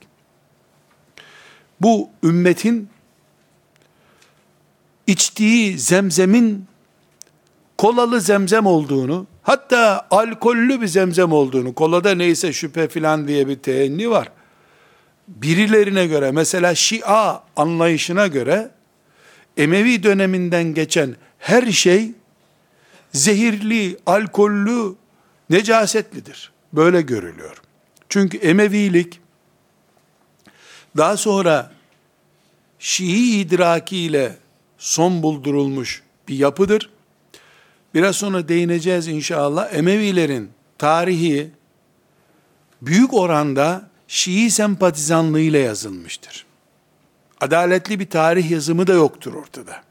bu 1.80 2.11
ümmetin 2.24 2.88
içtiği 5.07 5.78
zemzemin 5.78 6.66
kolalı 7.78 8.20
zemzem 8.20 8.66
olduğunu, 8.66 9.26
hatta 9.42 10.07
alkollü 10.11 10.80
bir 10.80 10.86
zemzem 10.86 11.32
olduğunu, 11.32 11.74
kolada 11.74 12.14
neyse 12.14 12.53
şüphe 12.53 12.88
filan 12.88 13.28
diye 13.28 13.48
bir 13.48 13.57
teenni 13.57 14.11
var. 14.11 14.28
Birilerine 15.28 16.07
göre, 16.07 16.30
mesela 16.30 16.74
Şia 16.74 17.40
anlayışına 17.57 18.26
göre, 18.26 18.70
Emevi 19.57 20.03
döneminden 20.03 20.74
geçen 20.74 21.16
her 21.38 21.66
şey, 21.66 22.12
zehirli, 23.13 23.97
alkollü, 24.07 24.95
necasetlidir. 25.51 26.53
Böyle 26.73 27.03
görülüyor. 27.03 27.63
Çünkü 28.09 28.39
Emevilik, 28.39 29.21
daha 30.97 31.17
sonra 31.17 31.73
Şii 32.79 33.41
idrakiyle 33.41 34.37
son 34.79 35.23
buldurulmuş 35.23 36.03
bir 36.29 36.37
yapıdır. 36.37 36.91
Biraz 37.95 38.17
sonra 38.17 38.49
değineceğiz 38.49 39.09
inşallah. 39.09 39.75
Emevilerin 39.75 40.51
tarihi 40.79 41.51
büyük 42.83 43.15
oranda 43.15 43.91
Şii 44.09 44.51
sempatizanlığıyla 44.51 45.59
yazılmıştır. 45.59 46.47
Adaletli 47.41 48.01
bir 48.01 48.11
tarih 48.11 48.51
yazımı 48.51 48.87
da 48.87 48.93
yoktur 48.93 49.35
ortada. 49.35 49.83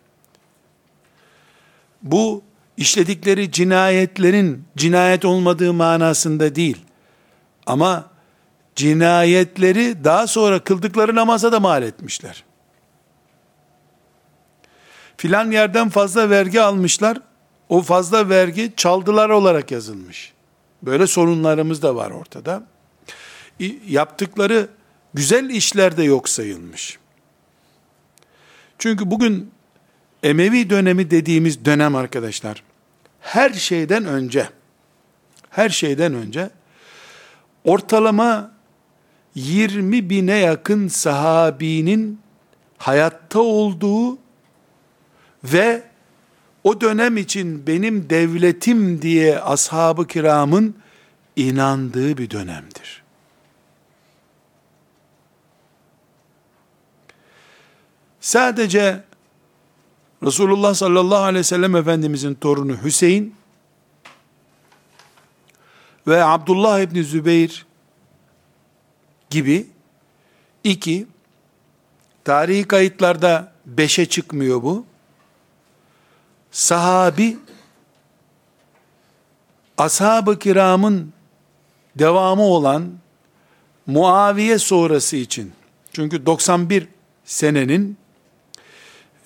Bu 2.01 2.43
işledikleri 2.81 3.51
cinayetlerin 3.51 4.65
cinayet 4.77 5.25
olmadığı 5.25 5.73
manasında 5.73 6.55
değil. 6.55 6.77
Ama 7.65 8.09
cinayetleri 8.75 10.03
daha 10.03 10.27
sonra 10.27 10.59
kıldıkları 10.59 11.15
namaza 11.15 11.51
da 11.51 11.59
mal 11.59 11.83
etmişler. 11.83 12.43
Filan 15.17 15.51
yerden 15.51 15.89
fazla 15.89 16.29
vergi 16.29 16.61
almışlar. 16.61 17.17
O 17.69 17.81
fazla 17.81 18.29
vergi 18.29 18.73
çaldılar 18.77 19.29
olarak 19.29 19.71
yazılmış. 19.71 20.33
Böyle 20.81 21.07
sorunlarımız 21.07 21.81
da 21.81 21.95
var 21.95 22.11
ortada. 22.11 22.63
Yaptıkları 23.87 24.67
güzel 25.13 25.49
işler 25.49 25.97
de 25.97 26.03
yok 26.03 26.29
sayılmış. 26.29 26.99
Çünkü 28.79 29.11
bugün 29.11 29.51
Emevi 30.23 30.69
dönemi 30.69 31.11
dediğimiz 31.11 31.65
dönem 31.65 31.95
arkadaşlar, 31.95 32.63
her 33.21 33.53
şeyden 33.53 34.05
önce, 34.05 34.49
her 35.49 35.69
şeyden 35.69 36.13
önce, 36.13 36.49
ortalama 37.63 38.51
20 39.35 40.09
bine 40.09 40.37
yakın 40.37 40.87
sahabinin 40.87 42.19
hayatta 42.77 43.39
olduğu 43.39 44.17
ve 45.43 45.83
o 46.63 46.81
dönem 46.81 47.17
için 47.17 47.67
benim 47.67 48.09
devletim 48.09 49.01
diye 49.01 49.39
ashab-ı 49.39 50.07
kiramın 50.07 50.75
inandığı 51.35 52.17
bir 52.17 52.29
dönemdir. 52.29 53.03
Sadece 58.21 59.03
Resulullah 60.23 60.73
sallallahu 60.73 61.23
aleyhi 61.23 61.39
ve 61.39 61.43
sellem 61.43 61.75
Efendimizin 61.75 62.33
torunu 62.33 62.83
Hüseyin 62.83 63.35
ve 66.07 66.23
Abdullah 66.23 66.79
İbni 66.79 67.03
Zübeyir 67.03 67.65
gibi 69.29 69.67
iki, 70.63 71.07
tarihi 72.23 72.63
kayıtlarda 72.63 73.51
beşe 73.65 74.05
çıkmıyor 74.05 74.63
bu. 74.63 74.85
Sahabi, 76.51 77.37
ashab-ı 79.77 80.39
kiramın 80.39 81.13
devamı 81.95 82.43
olan 82.43 82.91
Muaviye 83.87 84.59
sonrası 84.59 85.15
için, 85.15 85.53
çünkü 85.93 86.25
91 86.25 86.87
senenin 87.25 87.97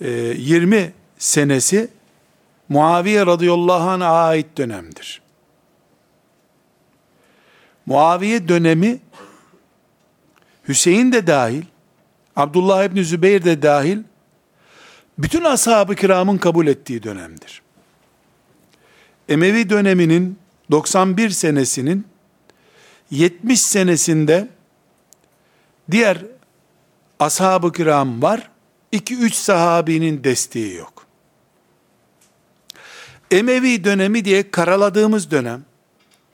20 0.00 0.92
senesi 1.18 1.88
Muaviye 2.68 3.26
radıyallahu 3.26 3.90
anh'a 3.90 4.26
ait 4.26 4.58
dönemdir. 4.58 5.22
Muaviye 7.86 8.48
dönemi 8.48 9.00
Hüseyin 10.68 11.12
de 11.12 11.26
dahil, 11.26 11.62
Abdullah 12.36 12.84
İbni 12.84 13.04
Zübeyir 13.04 13.44
de 13.44 13.62
dahil, 13.62 13.98
bütün 15.18 15.44
ashab-ı 15.44 15.94
kiramın 15.94 16.38
kabul 16.38 16.66
ettiği 16.66 17.02
dönemdir. 17.02 17.62
Emevi 19.28 19.70
döneminin 19.70 20.38
91 20.70 21.30
senesinin 21.30 22.06
70 23.10 23.60
senesinde 23.60 24.48
diğer 25.90 26.18
ashab-ı 27.20 27.72
kiram 27.72 28.22
var, 28.22 28.50
2-3 28.96 29.30
sahabinin 29.30 30.24
desteği 30.24 30.74
yok. 30.74 31.06
Emevi 33.30 33.84
dönemi 33.84 34.24
diye 34.24 34.50
karaladığımız 34.50 35.30
dönem 35.30 35.64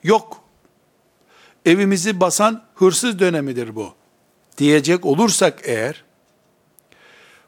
yok. 0.03 0.43
Evimizi 1.67 2.21
basan 2.21 2.63
hırsız 2.75 3.19
dönemidir 3.19 3.77
bu 3.77 3.95
diyecek 4.59 5.07
olursak 5.07 5.61
eğer, 5.65 6.05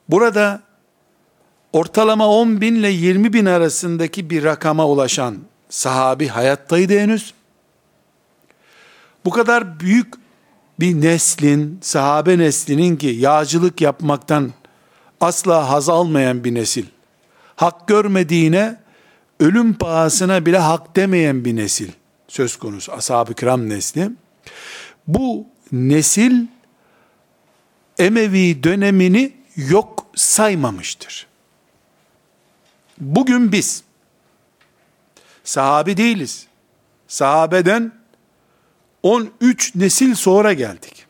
burada 0.09 0.63
ortalama 1.73 2.29
10 2.29 2.61
bin 2.61 2.75
ile 2.75 2.89
20 2.89 3.33
bin 3.33 3.47
arasındaki 3.47 4.31
bir 4.31 4.45
rakama 4.45 4.87
ulaşan 4.87 5.39
sahabi 5.69 6.29
hayattaydı 6.29 6.99
henüz. 6.99 7.35
Bu 9.25 9.31
kadar 9.31 9.81
büyük 9.81 10.15
bir 10.81 11.01
neslin, 11.01 11.79
sahabe 11.83 12.39
neslinin 12.39 12.97
ki 12.97 13.07
yağcılık 13.07 13.81
yapmaktan 13.81 14.53
asla 15.25 15.71
haz 15.71 15.89
almayan 15.89 16.45
bir 16.45 16.55
nesil, 16.55 16.87
hak 17.57 17.89
görmediğine 17.89 18.81
ölüm 19.41 19.75
pahasına 19.75 20.47
bile 20.47 20.59
hak 20.59 20.97
demeyen 20.97 21.45
bir 21.45 21.57
nesil 21.57 21.91
söz 22.29 22.57
konusu 22.57 22.93
ashab-ı 22.93 23.35
kiram 23.35 23.69
nesli. 23.69 24.11
Bu 25.07 25.47
nesil 25.73 26.47
Emevi 27.99 28.63
dönemini 28.63 29.33
yok 29.57 30.07
saymamıştır. 30.15 31.27
Bugün 32.99 33.53
biz 33.53 33.85
sahabi 35.45 35.97
değiliz. 35.97 36.47
Sahabeden 37.09 37.93
13 39.03 39.75
nesil 39.75 40.15
sonra 40.15 40.53
geldik. 40.53 41.07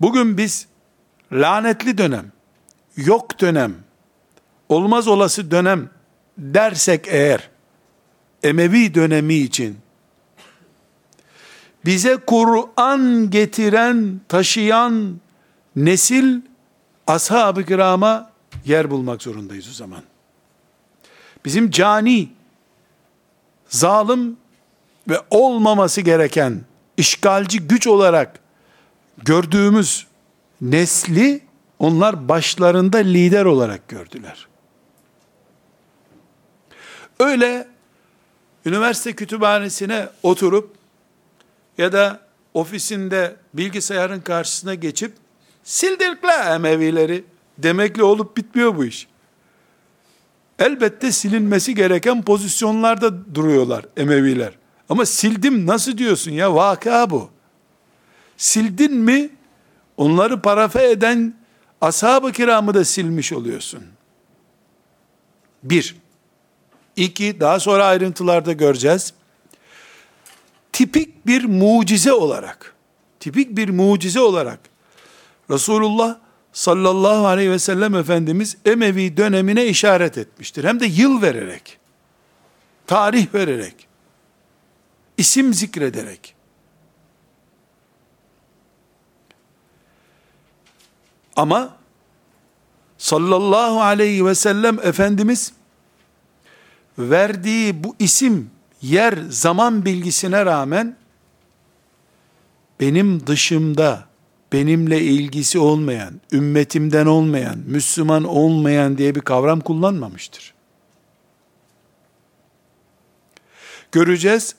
Bugün 0.00 0.38
biz 0.38 0.66
lanetli 1.32 1.98
dönem, 1.98 2.32
yok 2.96 3.40
dönem, 3.40 3.74
olmaz 4.68 5.08
olası 5.08 5.50
dönem 5.50 5.90
dersek 6.38 7.04
eğer, 7.08 7.50
Emevi 8.42 8.94
dönemi 8.94 9.34
için, 9.34 9.78
bize 11.84 12.16
Kur'an 12.16 13.30
getiren, 13.30 14.20
taşıyan 14.28 15.20
nesil, 15.76 16.40
ashab-ı 17.06 17.64
kirama 17.64 18.30
yer 18.64 18.90
bulmak 18.90 19.22
zorundayız 19.22 19.68
o 19.70 19.72
zaman. 19.72 20.02
Bizim 21.44 21.70
cani, 21.70 22.28
zalim 23.68 24.36
ve 25.08 25.20
olmaması 25.30 26.00
gereken 26.00 26.60
işgalci 26.96 27.60
güç 27.60 27.86
olarak 27.86 28.40
gördüğümüz 29.24 30.06
nesli 30.60 31.45
onlar 31.78 32.28
başlarında 32.28 32.98
lider 32.98 33.44
olarak 33.44 33.88
gördüler. 33.88 34.48
Öyle 37.20 37.68
üniversite 38.66 39.12
kütüphanesine 39.12 40.08
oturup 40.22 40.76
ya 41.78 41.92
da 41.92 42.20
ofisinde 42.54 43.36
bilgisayarın 43.54 44.20
karşısına 44.20 44.74
geçip 44.74 45.12
sildirdik 45.64 46.24
la 46.24 46.54
Emevileri 46.54 47.24
demekle 47.58 48.02
olup 48.02 48.36
bitmiyor 48.36 48.76
bu 48.76 48.84
iş. 48.84 49.06
Elbette 50.58 51.12
silinmesi 51.12 51.74
gereken 51.74 52.22
pozisyonlarda 52.22 53.34
duruyorlar 53.34 53.84
Emeviler. 53.96 54.52
Ama 54.88 55.06
sildim 55.06 55.66
nasıl 55.66 55.98
diyorsun 55.98 56.30
ya 56.30 56.54
vaka 56.54 57.10
bu. 57.10 57.30
Sildin 58.36 58.94
mi 58.94 59.28
onları 59.96 60.40
parafe 60.40 60.90
eden 60.90 61.34
ashab-ı 61.80 62.32
kiramı 62.32 62.74
da 62.74 62.84
silmiş 62.84 63.32
oluyorsun. 63.32 63.84
Bir. 65.62 65.96
İki, 66.96 67.40
daha 67.40 67.60
sonra 67.60 67.84
ayrıntılarda 67.84 68.52
göreceğiz. 68.52 69.12
Tipik 70.72 71.26
bir 71.26 71.44
mucize 71.44 72.12
olarak, 72.12 72.74
tipik 73.20 73.56
bir 73.56 73.68
mucize 73.68 74.20
olarak 74.20 74.58
Resulullah 75.50 76.18
sallallahu 76.52 77.26
aleyhi 77.26 77.50
ve 77.50 77.58
sellem 77.58 77.94
Efendimiz 77.94 78.56
Emevi 78.64 79.16
dönemine 79.16 79.66
işaret 79.66 80.18
etmiştir. 80.18 80.64
Hem 80.64 80.80
de 80.80 80.86
yıl 80.86 81.22
vererek, 81.22 81.78
tarih 82.86 83.34
vererek, 83.34 83.88
isim 85.16 85.54
zikrederek. 85.54 86.35
Ama 91.36 91.76
sallallahu 92.98 93.82
aleyhi 93.82 94.26
ve 94.26 94.34
sellem 94.34 94.78
Efendimiz 94.82 95.52
verdiği 96.98 97.84
bu 97.84 97.96
isim, 97.98 98.50
yer, 98.82 99.18
zaman 99.28 99.84
bilgisine 99.84 100.46
rağmen 100.46 100.96
benim 102.80 103.26
dışımda 103.26 104.04
benimle 104.52 105.00
ilgisi 105.00 105.58
olmayan, 105.58 106.20
ümmetimden 106.32 107.06
olmayan, 107.06 107.58
Müslüman 107.66 108.24
olmayan 108.24 108.98
diye 108.98 109.14
bir 109.14 109.20
kavram 109.20 109.60
kullanmamıştır. 109.60 110.54
Göreceğiz. 113.92 114.54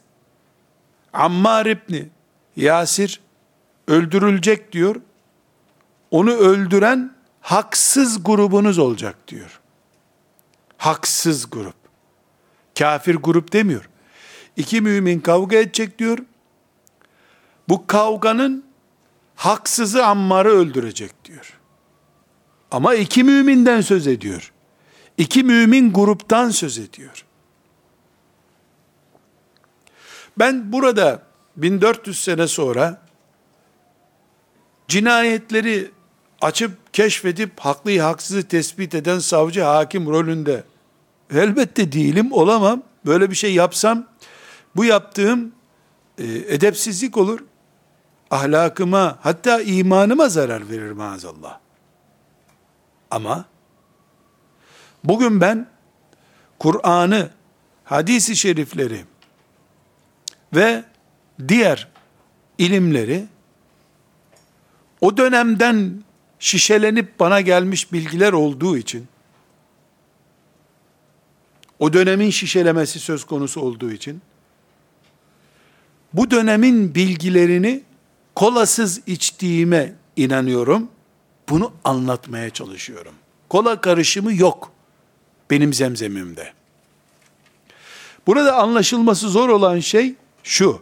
Ammar 1.13 1.65
İbni 1.65 2.09
Yasir 2.55 3.19
öldürülecek 3.88 4.71
diyor. 4.71 4.95
Onu 6.11 6.31
öldüren 6.31 7.15
haksız 7.41 8.23
grubunuz 8.23 8.79
olacak 8.79 9.27
diyor. 9.27 9.59
Haksız 10.77 11.49
grup. 11.49 11.75
Kafir 12.79 13.15
grup 13.15 13.53
demiyor. 13.53 13.89
İki 14.55 14.81
mümin 14.81 15.19
kavga 15.19 15.57
edecek 15.57 15.99
diyor. 15.99 16.17
Bu 17.69 17.87
kavganın 17.87 18.65
haksızı 19.35 20.05
Ammar'ı 20.05 20.49
öldürecek 20.49 21.25
diyor. 21.25 21.53
Ama 22.71 22.95
iki 22.95 23.23
müminden 23.23 23.81
söz 23.81 24.07
ediyor. 24.07 24.53
İki 25.17 25.43
mümin 25.43 25.93
gruptan 25.93 26.49
söz 26.49 26.77
ediyor. 26.77 27.25
Ben 30.39 30.71
burada 30.71 31.23
1400 31.57 32.23
sene 32.23 32.47
sonra 32.47 33.01
cinayetleri 34.87 35.91
açıp 36.41 36.93
keşfedip 36.93 37.59
haklıyı 37.59 38.01
haksızı 38.01 38.47
tespit 38.47 38.95
eden 38.95 39.19
savcı 39.19 39.61
hakim 39.61 40.07
rolünde 40.07 40.63
elbette 41.33 41.91
değilim 41.91 42.31
olamam. 42.31 42.83
Böyle 43.05 43.31
bir 43.31 43.35
şey 43.35 43.53
yapsam 43.53 44.07
bu 44.75 44.85
yaptığım 44.85 45.51
e, 46.17 46.23
edepsizlik 46.25 47.17
olur 47.17 47.39
ahlakıma 48.31 49.19
hatta 49.21 49.61
imanıma 49.61 50.29
zarar 50.29 50.69
verir 50.69 50.91
maazallah. 50.91 51.59
Ama 53.11 53.45
bugün 55.03 55.41
ben 55.41 55.67
Kur'an'ı, 56.59 57.29
hadisi 57.83 58.35
şerifleri 58.35 59.05
ve 60.55 60.83
diğer 61.47 61.88
ilimleri 62.57 63.27
o 65.01 65.17
dönemden 65.17 66.03
şişelenip 66.39 67.19
bana 67.19 67.41
gelmiş 67.41 67.93
bilgiler 67.93 68.33
olduğu 68.33 68.77
için 68.77 69.07
o 71.79 71.93
dönemin 71.93 72.29
şişelemesi 72.29 72.99
söz 72.99 73.23
konusu 73.23 73.61
olduğu 73.61 73.91
için 73.91 74.21
bu 76.13 76.31
dönemin 76.31 76.95
bilgilerini 76.95 77.83
kolasız 78.35 79.01
içtiğime 79.07 79.93
inanıyorum. 80.15 80.89
Bunu 81.49 81.71
anlatmaya 81.83 82.49
çalışıyorum. 82.49 83.13
Kola 83.49 83.81
karışımı 83.81 84.33
yok 84.33 84.71
benim 85.49 85.73
zemzemimde. 85.73 86.53
Burada 88.27 88.55
anlaşılması 88.55 89.29
zor 89.29 89.49
olan 89.49 89.79
şey 89.79 90.15
şu. 90.43 90.81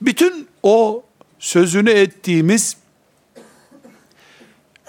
Bütün 0.00 0.48
o 0.62 1.04
sözünü 1.38 1.90
ettiğimiz 1.90 2.76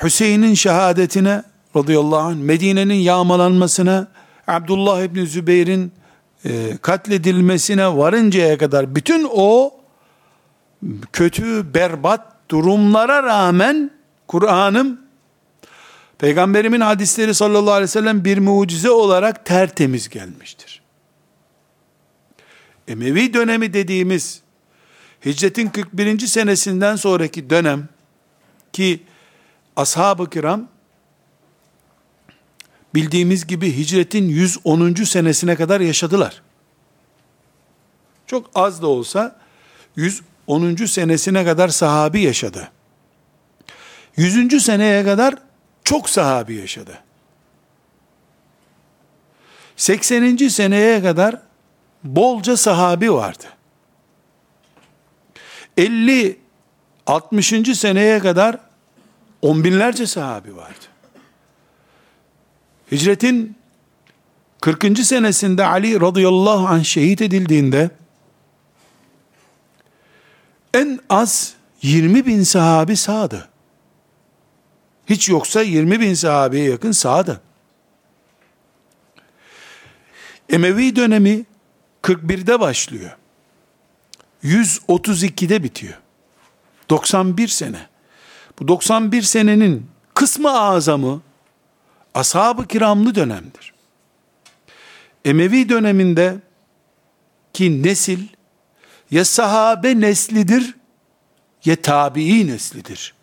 Hüseyin'in 0.04 0.54
şehadetine 0.54 1.44
radıyallahu 1.76 2.20
anh, 2.20 2.36
Medine'nin 2.36 2.94
yağmalanmasına, 2.94 4.08
Abdullah 4.48 5.04
İbni 5.04 5.28
Zübeyir'in 5.28 5.92
e, 6.46 6.78
katledilmesine 6.82 7.98
varıncaya 7.98 8.58
kadar 8.58 8.96
bütün 8.96 9.28
o 9.32 9.74
kötü, 11.14 11.74
berbat 11.74 12.50
durumlara 12.50 13.24
rağmen 13.24 13.92
Kur'an'ım 14.28 15.04
Peygamberimin 16.18 16.82
hadisleri 16.82 17.34
sallallahu 17.34 17.72
aleyhi 17.72 17.84
ve 17.84 17.88
sellem 17.88 18.26
bir 18.26 18.38
mucize 18.38 18.90
olarak 18.90 19.46
tertemiz 19.46 20.10
gelmiştir. 20.10 20.82
Emevi 22.88 23.34
dönemi 23.34 23.74
dediğimiz 23.74 24.42
hicretin 25.26 25.70
41. 25.70 26.20
senesinden 26.20 26.96
sonraki 26.96 27.50
dönem 27.50 27.90
ki 28.74 29.04
ashab-ı 29.76 30.30
kiram 30.30 30.68
bildiğimiz 32.96 33.48
gibi 33.48 33.78
hicretin 33.78 34.30
110. 34.30 34.94
senesine 34.94 35.56
kadar 35.56 35.82
yaşadılar. 35.82 36.42
Çok 38.28 38.50
az 38.56 38.82
da 38.82 38.88
olsa 38.88 39.40
110. 39.96 40.86
senesine 40.86 41.46
kadar 41.46 41.68
sahabi 41.68 42.22
yaşadı. 42.22 42.72
100. 44.18 44.64
seneye 44.64 45.04
kadar 45.04 45.36
çok 45.84 46.10
sahabi 46.10 46.56
yaşadı. 46.56 47.00
80. 49.76 50.38
seneye 50.38 51.02
kadar 51.02 51.42
bolca 52.04 52.58
sahabi 52.58 53.14
vardı. 53.14 53.46
50 55.78 56.40
60. 57.08 57.78
seneye 57.78 58.20
kadar 58.20 58.60
on 59.44 59.64
binlerce 59.64 60.08
sahabi 60.08 60.56
vardı. 60.56 60.86
Hicretin 62.92 63.56
40. 64.62 65.00
senesinde 65.00 65.66
Ali 65.66 66.02
radıyallahu 66.02 66.68
anh 66.68 66.84
şehit 66.84 67.22
edildiğinde 67.22 67.90
en 70.74 71.00
az 71.10 71.54
20 71.82 72.26
bin 72.26 72.44
sahabi 72.44 72.98
sağdı. 72.98 73.50
Hiç 75.10 75.30
yoksa 75.30 75.62
20 75.62 76.00
bin 76.00 76.14
sahabeye 76.14 76.70
yakın 76.70 76.92
sağdı. 76.92 77.42
Emevi 80.50 80.96
dönemi 80.96 81.46
41'de 82.02 82.60
başlıyor. 82.60 83.18
132'de 84.44 85.64
bitiyor. 85.64 85.98
91 86.90 87.48
sene. 87.48 87.93
Bu 88.64 88.68
91 88.68 89.22
senenin 89.22 89.86
kısmı 90.14 90.60
azamı 90.60 91.22
ashab-ı 92.14 92.68
kiramlı 92.68 93.16
dönemdir. 93.16 93.74
Emevi 95.26 95.70
döneminde 95.70 96.38
ki 97.54 97.84
nesil 97.84 98.28
ya 99.12 99.26
sahabe 99.26 100.02
neslidir 100.02 100.76
ya 101.66 101.76
tabii 101.76 102.48
neslidir. 102.48 103.14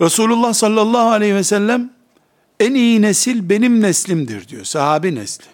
Resulullah 0.00 0.52
sallallahu 0.52 1.10
aleyhi 1.10 1.34
ve 1.34 1.44
sellem 1.44 1.92
en 2.60 2.74
iyi 2.74 3.02
nesil 3.02 3.48
benim 3.48 3.80
neslimdir 3.80 4.48
diyor. 4.48 4.64
Sahabi 4.64 5.14
nesli. 5.14 5.46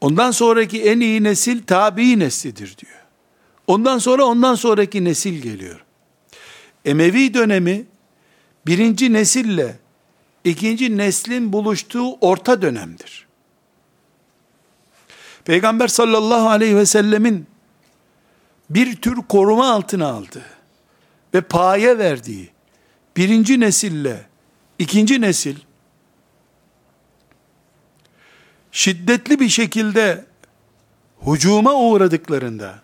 Ondan 0.00 0.30
sonraki 0.30 0.82
en 0.82 1.00
iyi 1.00 1.22
nesil 1.22 1.62
tabii 1.66 2.18
neslidir 2.18 2.76
diyor. 2.78 3.01
Ondan 3.66 3.98
sonra 3.98 4.24
ondan 4.24 4.54
sonraki 4.54 5.04
nesil 5.04 5.42
geliyor. 5.42 5.84
Emevi 6.84 7.34
dönemi 7.34 7.86
birinci 8.66 9.12
nesille 9.12 9.76
ikinci 10.44 10.96
neslin 10.96 11.52
buluştuğu 11.52 12.14
orta 12.14 12.62
dönemdir. 12.62 13.26
Peygamber 15.44 15.88
sallallahu 15.88 16.48
aleyhi 16.48 16.76
ve 16.76 16.86
sellemin 16.86 17.46
bir 18.70 18.96
tür 18.96 19.16
koruma 19.28 19.72
altına 19.72 20.06
aldığı 20.06 20.44
ve 21.34 21.40
paye 21.40 21.98
verdiği 21.98 22.50
birinci 23.16 23.60
nesille 23.60 24.26
ikinci 24.78 25.20
nesil 25.20 25.56
şiddetli 28.72 29.40
bir 29.40 29.48
şekilde 29.48 30.24
hucuma 31.18 31.74
uğradıklarında 31.74 32.82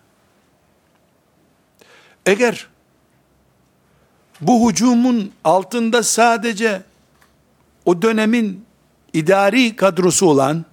eğer 2.29 2.67
bu 4.41 4.69
hücumun 4.69 5.31
altında 5.43 6.03
sadece 6.03 6.81
o 7.85 8.01
dönemin 8.01 8.65
idari 9.13 9.75
kadrosu 9.75 10.25
olan 10.25 10.65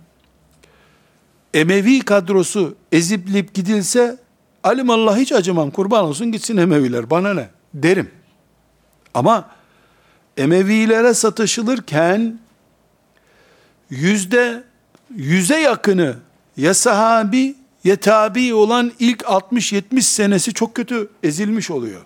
Emevi 1.55 2.01
kadrosu 2.01 2.75
eziplip 2.93 3.55
gidilse 3.55 4.17
alimallah 4.63 5.17
hiç 5.17 5.33
acımam 5.33 5.71
kurban 5.71 6.05
olsun 6.05 6.33
gitsin 6.33 6.57
Emeviler 6.57 7.11
bana 7.11 7.35
ne 7.35 7.49
derim. 7.75 8.11
Ama 9.15 9.51
Emevilere 10.37 11.15
satışılırken 11.15 12.39
yüzde 13.91 14.63
yüze 15.15 15.61
yakını 15.61 16.17
ya 16.57 16.75
sahabi 16.75 17.55
tabi 17.95 18.55
olan 18.55 18.93
ilk 18.99 19.21
60-70 19.21 20.01
senesi 20.01 20.55
çok 20.55 20.75
kötü 20.75 21.09
ezilmiş 21.23 21.71
oluyor. 21.71 22.01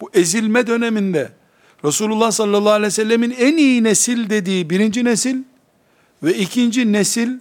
Bu 0.00 0.10
ezilme 0.14 0.66
döneminde 0.66 1.32
Resulullah 1.84 2.30
sallallahu 2.30 2.72
aleyhi 2.72 2.86
ve 2.86 2.90
sellemin 2.90 3.30
en 3.30 3.56
iyi 3.56 3.84
nesil 3.84 4.30
dediği 4.30 4.70
birinci 4.70 5.04
nesil 5.04 5.36
ve 6.22 6.34
ikinci 6.34 6.92
nesil 6.92 7.38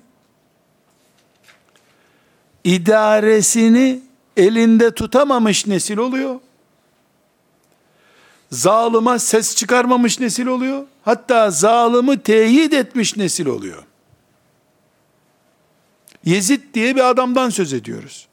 idaresini 2.63 3.99
elinde 4.37 4.91
tutamamış 4.91 5.67
nesil 5.67 5.97
oluyor. 5.97 6.39
Zalıma 8.51 9.19
ses 9.19 9.55
çıkarmamış 9.55 10.19
nesil 10.19 10.45
oluyor. 10.45 10.85
Hatta 11.01 11.51
zalımı 11.51 12.19
teyit 12.19 12.73
etmiş 12.73 13.17
nesil 13.17 13.45
oluyor. 13.45 13.83
Yezid 16.25 16.61
diye 16.73 16.95
bir 16.95 17.09
adamdan 17.09 17.49
söz 17.49 17.73
ediyoruz. 17.73 18.27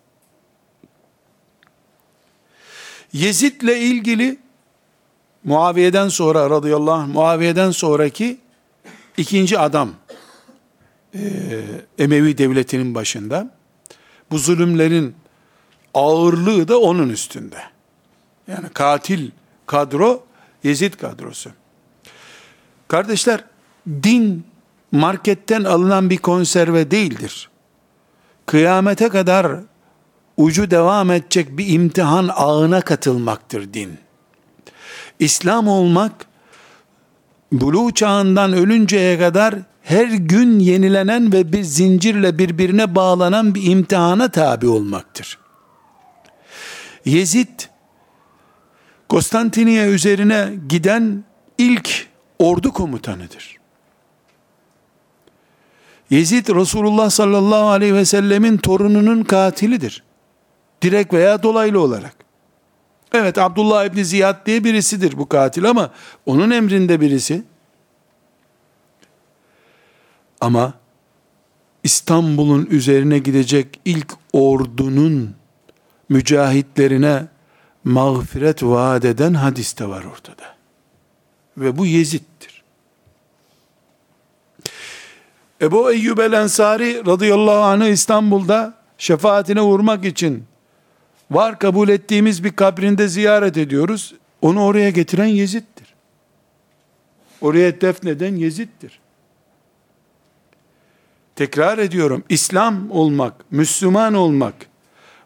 Yezid'le 3.12 3.76
ilgili 3.76 4.39
Muaviye'den 5.45 6.09
sonra 6.09 6.51
radıyallahu 6.51 6.95
anh, 6.95 7.09
Muaviye'den 7.09 7.70
sonraki 7.70 8.39
ikinci 9.16 9.59
adam 9.59 9.91
e, 11.14 11.20
Emevi 11.99 12.39
devletinin 12.39 12.95
başında. 12.95 13.51
Bu 14.30 14.39
zulümlerin 14.39 15.14
ağırlığı 15.95 16.68
da 16.68 16.80
onun 16.80 17.09
üstünde. 17.09 17.59
Yani 18.49 18.68
katil 18.68 19.30
kadro 19.66 20.26
Yezid 20.64 20.95
kadrosu. 20.95 21.51
Kardeşler, 22.89 23.45
din 23.87 24.45
marketten 24.93 25.64
alınan 25.64 26.11
bir 26.11 26.18
konserve 26.18 26.91
değildir. 26.91 27.51
Kıyamete 28.47 29.09
kadar 29.09 29.61
ucu 30.36 30.70
devam 30.70 31.11
edecek 31.11 31.59
bir 31.59 31.68
imtihan 31.68 32.30
ağına 32.34 32.80
katılmaktır 32.80 33.72
din. 33.72 33.99
İslam 35.18 35.68
olmak, 35.68 36.12
buluğ 37.53 37.94
çağından 37.94 38.53
ölünceye 38.53 39.18
kadar 39.18 39.55
her 39.82 40.07
gün 40.07 40.59
yenilenen 40.59 41.32
ve 41.32 41.53
bir 41.53 41.62
zincirle 41.62 42.38
birbirine 42.38 42.94
bağlanan 42.94 43.55
bir 43.55 43.70
imtihana 43.70 44.28
tabi 44.28 44.68
olmaktır. 44.68 45.38
Yezid, 47.05 47.61
Konstantiniye 49.09 49.86
üzerine 49.86 50.55
giden 50.68 51.24
ilk 51.59 52.07
ordu 52.38 52.72
komutanıdır. 52.72 53.56
Yezid 56.11 56.49
Resulullah 56.49 57.11
sallallahu 57.11 57.69
aleyhi 57.69 57.95
ve 57.95 58.05
sellemin 58.05 58.57
torununun 58.57 59.23
katilidir. 59.23 60.03
Direkt 60.83 61.15
veya 61.15 61.43
dolaylı 61.43 61.81
olarak. 61.81 62.17
Evet 63.13 63.39
Abdullah 63.39 63.85
İbni 63.85 64.05
Ziyad 64.05 64.47
diye 64.47 64.65
birisidir 64.65 65.19
bu 65.19 65.29
katil 65.29 65.71
ama 65.71 65.91
onun 66.27 66.51
emrinde 66.51 67.01
birisi. 67.01 67.43
Ama 70.41 70.75
İstanbul'un 71.85 72.67
üzerine 72.71 73.19
gidecek 73.19 73.81
ilk 73.85 74.13
ordunun 74.33 75.35
mücahitlerine 76.09 77.27
mağfiret 77.85 78.63
vaat 78.63 79.05
eden 79.05 79.35
hadis 79.35 79.79
de 79.79 79.89
var 79.89 80.05
ortada. 80.05 80.57
Ve 81.57 81.79
bu 81.79 81.87
Yezid'dir. 81.87 82.36
Ebu 85.61 85.93
Eyyub 85.93 86.19
el 86.19 86.33
Ensari 86.33 87.07
radıyallahu 87.07 87.65
anh 87.65 87.87
İstanbul'da 87.87 88.75
şefaatine 88.99 89.61
uğurmak 89.61 90.05
için 90.05 90.45
var 91.31 91.59
kabul 91.59 91.89
ettiğimiz 91.89 92.45
bir 92.45 92.53
kabrinde 92.53 93.09
ziyaret 93.09 93.57
ediyoruz. 93.57 94.15
Onu 94.43 94.65
oraya 94.65 94.91
getiren 94.91 95.27
Yezid'dir. 95.27 95.95
Oraya 97.41 97.81
defneden 97.81 98.37
Yezid'dir. 98.37 99.01
Tekrar 101.37 101.79
ediyorum, 101.79 102.25
İslam 102.29 102.91
olmak, 102.91 103.35
Müslüman 103.51 104.15
olmak, 104.15 104.55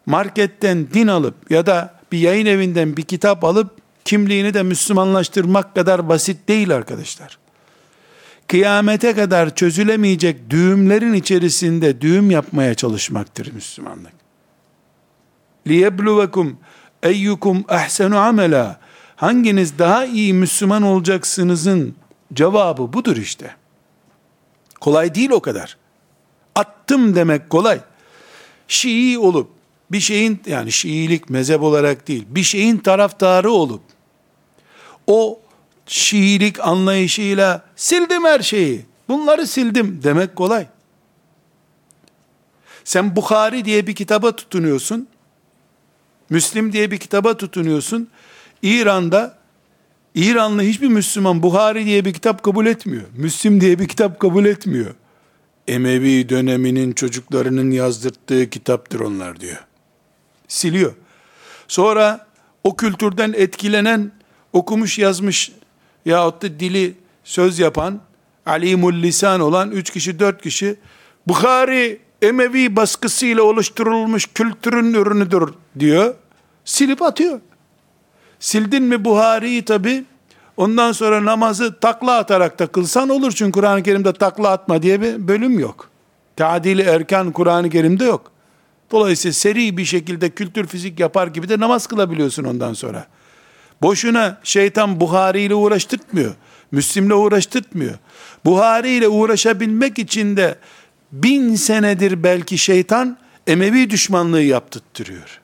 marketten 0.05 0.87
din 0.93 1.07
alıp 1.07 1.51
ya 1.51 1.65
da 1.65 1.93
bir 2.11 2.17
yayın 2.17 2.45
evinden 2.45 2.97
bir 2.97 3.03
kitap 3.03 3.43
alıp 3.43 3.71
kimliğini 4.05 4.53
de 4.53 4.63
Müslümanlaştırmak 4.63 5.75
kadar 5.75 6.09
basit 6.09 6.47
değil 6.47 6.75
arkadaşlar 6.75 7.40
Kıyamete 8.50 9.14
kadar 9.14 9.54
çözülemeyecek 9.54 10.50
düğümlerin 10.50 11.12
içerisinde 11.12 12.00
düğüm 12.00 12.30
yapmaya 12.30 12.74
çalışmaktır 12.74 13.52
Müslümanlık. 13.52 14.12
لِيَبْلُوَكُمْ 15.66 16.52
eyyukum 17.02 17.64
ahsenu 17.68 18.18
amela 18.18 18.80
hanginiz 19.16 19.78
daha 19.78 20.04
iyi 20.04 20.34
Müslüman 20.34 20.82
olacaksınızın 20.82 21.94
cevabı 22.32 22.92
budur 22.92 23.16
işte. 23.16 23.54
Kolay 24.80 25.14
değil 25.14 25.30
o 25.30 25.40
kadar. 25.40 25.76
Attım 26.54 27.14
demek 27.14 27.50
kolay. 27.50 27.80
Şii 28.68 29.18
olup 29.18 29.50
bir 29.90 30.00
şeyin 30.00 30.42
yani 30.46 30.72
Şiilik 30.72 31.30
mezhep 31.30 31.62
olarak 31.62 32.08
değil 32.08 32.24
bir 32.28 32.42
şeyin 32.42 32.78
taraftarı 32.78 33.50
olup 33.50 33.82
o 35.06 35.39
Şiilik 35.91 36.59
anlayışıyla 36.59 37.65
sildim 37.75 38.25
her 38.25 38.39
şeyi 38.39 38.85
bunları 39.07 39.47
sildim 39.47 40.03
demek 40.03 40.35
kolay. 40.35 40.67
Sen 42.83 43.15
Bukhari 43.15 43.65
diye 43.65 43.87
bir 43.87 43.95
kitaba 43.95 44.35
tutunuyorsun. 44.35 45.07
Müslim 46.29 46.73
diye 46.73 46.91
bir 46.91 46.97
kitaba 46.97 47.37
tutunuyorsun. 47.37 48.07
İran'da 48.61 49.37
İranlı 50.15 50.61
hiçbir 50.61 50.87
Müslüman 50.87 51.43
Buhari 51.43 51.85
diye 51.85 52.05
bir 52.05 52.13
kitap 52.13 52.43
kabul 52.43 52.65
etmiyor. 52.65 53.03
Müslim 53.13 53.61
diye 53.61 53.79
bir 53.79 53.87
kitap 53.87 54.19
kabul 54.19 54.45
etmiyor. 54.45 54.95
Emevi 55.67 56.29
döneminin 56.29 56.93
çocuklarının 56.93 57.71
yazdırttığı 57.71 58.49
kitaptır 58.49 58.99
onlar 58.99 59.39
diyor. 59.39 59.65
Siliyor. 60.47 60.93
Sonra 61.67 62.27
o 62.63 62.75
kültürden 62.75 63.33
etkilenen, 63.37 64.11
okumuş 64.53 64.99
yazmış 64.99 65.51
yahut 66.05 66.41
da 66.41 66.59
dili 66.59 66.93
söz 67.23 67.59
yapan, 67.59 67.99
alimul 68.45 68.93
lisan 68.93 69.41
olan 69.41 69.71
üç 69.71 69.89
kişi, 69.89 70.19
dört 70.19 70.41
kişi, 70.41 70.75
Bukhari 71.27 71.99
Emevi 72.21 72.75
baskısıyla 72.75 73.43
oluşturulmuş 73.43 74.27
kültürün 74.33 74.93
ürünüdür 74.93 75.53
diyor. 75.79 76.15
Silip 76.65 77.01
atıyor. 77.01 77.39
Sildin 78.39 78.83
mi 78.83 79.05
Buhari'yi 79.05 79.65
tabi 79.65 80.05
ondan 80.57 80.91
sonra 80.91 81.25
namazı 81.25 81.79
takla 81.79 82.17
atarak 82.17 82.59
da 82.59 82.67
kılsan 82.67 83.09
olur. 83.09 83.31
Çünkü 83.31 83.51
Kur'an-ı 83.51 83.83
Kerim'de 83.83 84.13
takla 84.13 84.49
atma 84.49 84.81
diye 84.81 85.01
bir 85.01 85.27
bölüm 85.27 85.59
yok. 85.59 85.89
Tadili 86.35 86.81
erken 86.81 87.31
Kur'an-ı 87.31 87.69
Kerim'de 87.69 88.05
yok. 88.05 88.31
Dolayısıyla 88.91 89.33
seri 89.33 89.77
bir 89.77 89.85
şekilde 89.85 90.29
kültür 90.29 90.67
fizik 90.67 90.99
yapar 90.99 91.27
gibi 91.27 91.49
de 91.49 91.59
namaz 91.59 91.87
kılabiliyorsun 91.87 92.43
ondan 92.43 92.73
sonra. 92.73 93.07
Boşuna 93.81 94.39
şeytan 94.43 94.99
Buhari 94.99 95.41
ile 95.41 95.55
uğraştırtmıyor. 95.55 96.35
Müslim'le 96.71 97.11
uğraştırtmıyor. 97.11 97.93
Buhari 98.45 98.89
ile 98.89 99.07
uğraşabilmek 99.07 99.99
için 99.99 100.37
de 100.37 100.55
bin 101.11 101.55
senedir 101.55 102.23
belki 102.23 102.57
şeytan 102.57 103.17
Emevi 103.47 103.89
düşmanlığı 103.89 104.41
yaptırtırıyor. 104.41 105.41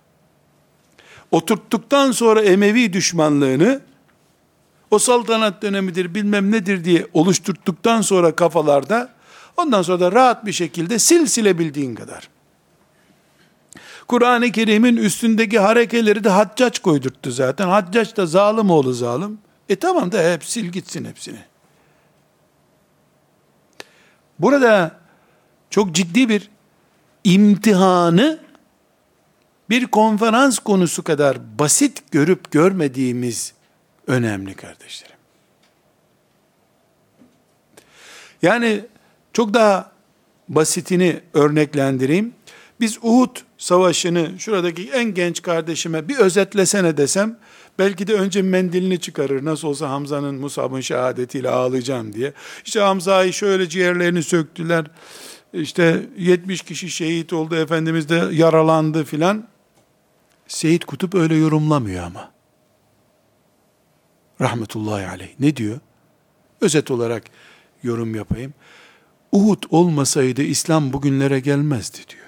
Oturttuktan 1.31 2.11
sonra 2.11 2.41
Emevi 2.41 2.93
düşmanlığını 2.93 3.81
o 4.91 4.99
saltanat 4.99 5.61
dönemidir 5.61 6.15
bilmem 6.15 6.51
nedir 6.51 6.83
diye 6.83 7.07
oluşturttuktan 7.13 8.01
sonra 8.01 8.35
kafalarda 8.35 9.09
ondan 9.57 9.81
sonra 9.81 9.99
da 9.99 10.11
rahat 10.11 10.45
bir 10.45 10.51
şekilde 10.51 10.99
sil 11.07 11.23
silebildiğin 11.25 11.95
kadar. 11.95 12.29
Kur'an-ı 14.07 14.51
Kerim'in 14.51 14.97
üstündeki 14.97 15.59
harekeleri 15.59 16.23
de 16.23 16.29
haccaç 16.29 16.79
koydurttu 16.79 17.31
zaten. 17.31 17.67
Haccaç 17.67 18.17
da 18.17 18.25
zalim 18.25 18.69
oğlu 18.69 18.93
zalim. 18.93 19.39
E 19.69 19.75
tamam 19.75 20.11
da 20.11 20.31
hep 20.31 20.45
sil 20.51 20.67
gitsin 20.67 21.05
hepsini. 21.05 21.39
Burada 24.39 24.99
çok 25.69 25.95
ciddi 25.95 26.29
bir 26.29 26.49
imtihanı 27.23 28.39
bir 29.69 29.87
konferans 29.87 30.59
konusu 30.59 31.03
kadar 31.03 31.59
basit 31.59 32.11
görüp 32.11 32.51
görmediğimiz 32.51 33.53
önemli 34.07 34.53
kardeşlerim. 34.53 35.15
Yani 38.41 38.85
çok 39.33 39.53
daha 39.53 39.91
basitini 40.49 41.19
örneklendireyim. 41.33 42.36
Biz 42.79 42.97
Uhud 43.01 43.37
savaşını 43.57 44.31
şuradaki 44.39 44.89
en 44.91 45.13
genç 45.13 45.41
kardeşime 45.41 46.07
bir 46.07 46.17
özetlesene 46.17 46.97
desem, 46.97 47.39
belki 47.79 48.07
de 48.07 48.13
önce 48.13 48.41
mendilini 48.41 48.99
çıkarır. 48.99 49.45
Nasıl 49.45 49.67
olsa 49.67 49.89
Hamza'nın 49.89 50.35
Musab'ın 50.35 50.81
şehadetiyle 50.81 51.49
ağlayacağım 51.49 52.13
diye. 52.13 52.33
İşte 52.65 52.79
Hamza'yı 52.79 53.33
şöyle 53.33 53.69
ciğerlerini 53.69 54.23
söktüler. 54.23 54.85
İşte 55.53 56.05
70 56.17 56.61
kişi 56.61 56.89
şehit 56.89 57.33
oldu. 57.33 57.55
Efendimiz 57.55 58.09
de 58.09 58.29
yaralandı 58.31 59.03
filan. 59.03 59.47
Seyit 60.47 60.85
Kutup 60.85 61.15
öyle 61.15 61.35
yorumlamıyor 61.35 62.03
ama. 62.03 62.31
Rahmetullahi 64.41 65.07
aleyh. 65.07 65.29
Ne 65.39 65.55
diyor? 65.55 65.79
Özet 66.61 66.91
olarak 66.91 67.23
yorum 67.83 68.15
yapayım. 68.15 68.53
Uhud 69.31 69.63
olmasaydı 69.69 70.41
İslam 70.41 70.93
bugünlere 70.93 71.39
gelmezdi 71.39 71.97
diyor. 72.09 72.26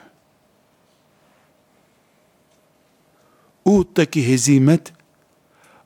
Uhud'daki 3.69 4.27
hezimet 4.27 4.93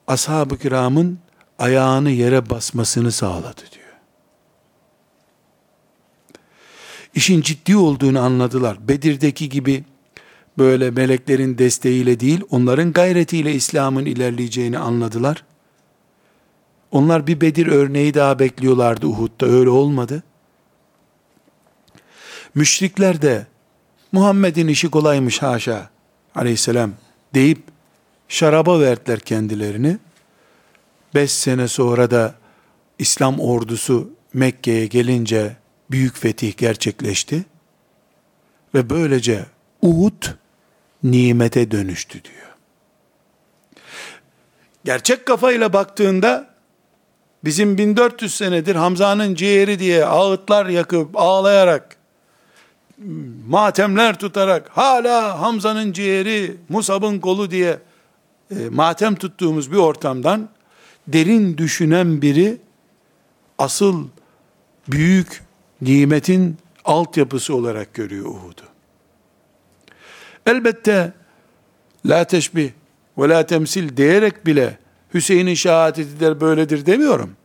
ashab-ı 0.08 0.58
kiramın 0.58 1.20
ayağını 1.60 2.10
yere 2.10 2.50
basmasını 2.50 3.12
sağladı 3.12 3.62
diyor. 3.72 3.94
İşin 7.16 7.42
ciddi 7.42 7.78
olduğunu 7.78 8.20
anladılar. 8.20 8.88
Bedir'deki 8.88 9.50
gibi 9.50 9.84
böyle 10.58 10.92
meleklerin 10.92 11.58
desteğiyle 11.58 12.20
değil, 12.20 12.42
onların 12.50 12.94
gayretiyle 12.94 13.54
İslam'ın 13.54 14.06
ilerleyeceğini 14.06 14.80
anladılar. 14.80 15.46
Onlar 16.92 17.28
bir 17.28 17.42
Bedir 17.42 17.68
örneği 17.68 18.14
daha 18.14 18.40
bekliyorlardı 18.40 19.08
Uhud'da, 19.08 19.46
öyle 19.46 19.70
olmadı. 19.70 20.24
Müşrikler 22.56 23.22
de 23.22 23.48
Muhammed'in 24.12 24.68
işi 24.68 24.90
kolaymış 24.90 25.42
haşa 25.42 25.90
aleyhisselam 26.36 26.92
deyip 27.34 27.73
şaraba 28.34 28.80
verdiler 28.80 29.20
kendilerini. 29.20 29.98
Beş 31.16 31.32
sene 31.32 31.68
sonra 31.68 32.12
da 32.12 32.36
İslam 33.00 33.40
ordusu 33.40 34.10
Mekke'ye 34.34 34.86
gelince 34.86 35.56
büyük 35.92 36.18
fetih 36.18 36.58
gerçekleşti. 36.58 37.46
Ve 38.76 38.90
böylece 38.90 39.46
Uhud 39.82 40.24
nimete 41.04 41.72
dönüştü 41.72 42.24
diyor. 42.24 42.56
Gerçek 44.86 45.26
kafayla 45.26 45.74
baktığında 45.74 46.50
bizim 47.44 47.78
1400 47.78 48.36
senedir 48.36 48.76
Hamza'nın 48.76 49.36
ciğeri 49.36 49.80
diye 49.80 50.06
ağıtlar 50.06 50.66
yakıp 50.66 51.18
ağlayarak 51.18 51.98
matemler 53.48 54.20
tutarak 54.20 54.70
hala 54.70 55.42
Hamza'nın 55.42 55.94
ciğeri 55.94 56.58
Musab'ın 56.70 57.20
kolu 57.20 57.52
diye 57.52 57.80
e, 58.60 58.70
matem 58.70 59.16
tuttuğumuz 59.16 59.72
bir 59.72 59.78
ortamdan 59.78 60.50
derin 61.08 61.58
düşünen 61.58 62.22
biri 62.22 62.58
asıl 63.58 64.08
büyük 64.88 65.44
nimetin 65.82 66.58
altyapısı 66.86 67.56
olarak 67.56 67.94
görüyor 67.94 68.26
Uhud'u. 68.26 68.64
Elbette 70.46 71.14
la 72.06 72.24
teşbih 72.24 72.72
ve 73.18 73.30
la 73.30 73.46
temsil 73.46 73.98
diyerek 73.98 74.46
bile 74.46 74.78
Hüseyin'in 75.14 75.54
şehadeti 75.54 76.20
der 76.20 76.42
böyledir 76.42 76.86
demiyorum. 76.86 77.36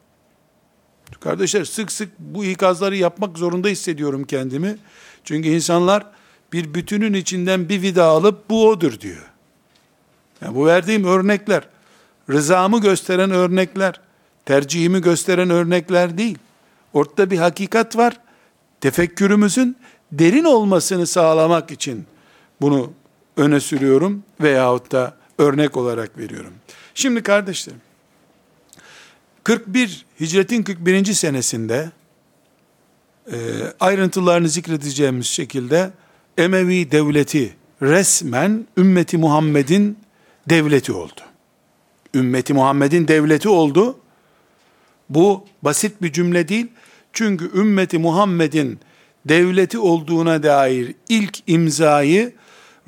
Kardeşler 1.20 1.64
sık 1.64 1.92
sık 1.92 2.18
bu 2.18 2.44
ikazları 2.44 2.96
yapmak 2.96 3.38
zorunda 3.38 3.68
hissediyorum 3.68 4.24
kendimi. 4.24 4.78
Çünkü 5.24 5.48
insanlar 5.48 6.06
bir 6.52 6.74
bütünün 6.74 7.12
içinden 7.12 7.68
bir 7.68 7.82
vida 7.82 8.04
alıp 8.04 8.50
bu 8.50 8.68
odur 8.68 9.00
diyor. 9.00 9.30
Yani 10.42 10.54
bu 10.54 10.66
verdiğim 10.66 11.04
örnekler, 11.04 11.62
rızamı 12.30 12.80
gösteren 12.80 13.30
örnekler, 13.30 14.00
tercihimi 14.44 15.00
gösteren 15.00 15.50
örnekler 15.50 16.18
değil. 16.18 16.38
Ortada 16.92 17.30
bir 17.30 17.38
hakikat 17.38 17.96
var. 17.96 18.20
Tefekkürümüzün 18.80 19.76
derin 20.12 20.44
olmasını 20.44 21.06
sağlamak 21.06 21.70
için 21.70 22.06
bunu 22.60 22.92
öne 23.36 23.60
sürüyorum 23.60 24.22
veyahut 24.40 24.92
da 24.92 25.14
örnek 25.38 25.76
olarak 25.76 26.18
veriyorum. 26.18 26.52
Şimdi 26.94 27.22
kardeşlerim, 27.22 27.80
41 29.44 30.06
hicretin 30.20 30.62
41. 30.62 31.04
senesinde 31.04 31.90
e, 33.32 33.36
ayrıntılarını 33.80 34.48
zikredeceğimiz 34.48 35.26
şekilde 35.26 35.90
Emevi 36.38 36.90
devleti 36.90 37.56
resmen 37.82 38.66
ümmeti 38.76 39.18
Muhammed'in 39.18 39.98
devleti 40.50 40.92
oldu. 40.92 41.20
Ümmeti 42.14 42.54
Muhammed'in 42.54 43.08
devleti 43.08 43.48
oldu. 43.48 43.98
Bu 45.08 45.44
basit 45.62 46.02
bir 46.02 46.12
cümle 46.12 46.48
değil. 46.48 46.66
Çünkü 47.12 47.58
ümmeti 47.58 47.98
Muhammed'in 47.98 48.80
devleti 49.24 49.78
olduğuna 49.78 50.42
dair 50.42 50.94
ilk 51.08 51.38
imzayı 51.46 52.32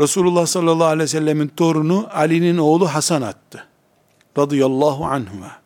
Resulullah 0.01 0.47
sallallahu 0.47 0.87
aleyhi 0.87 1.03
ve 1.03 1.07
sellemin 1.09 1.49
torunu 1.49 2.09
Ali'nin 2.13 2.59
oğlu 2.59 2.95
Hasan 2.95 3.23
attı. 3.23 3.67
Radıyallahu 4.39 5.05
anhuma. 5.05 5.61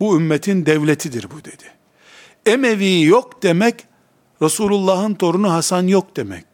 Bu 0.00 0.16
ümmetin 0.16 0.66
devletidir 0.66 1.26
bu 1.30 1.44
dedi. 1.44 1.64
Emevi 2.46 3.02
yok 3.02 3.42
demek 3.42 3.84
Resulullah'ın 4.42 5.14
torunu 5.14 5.52
Hasan 5.52 5.86
yok 5.86 6.16
demektir. 6.16 6.47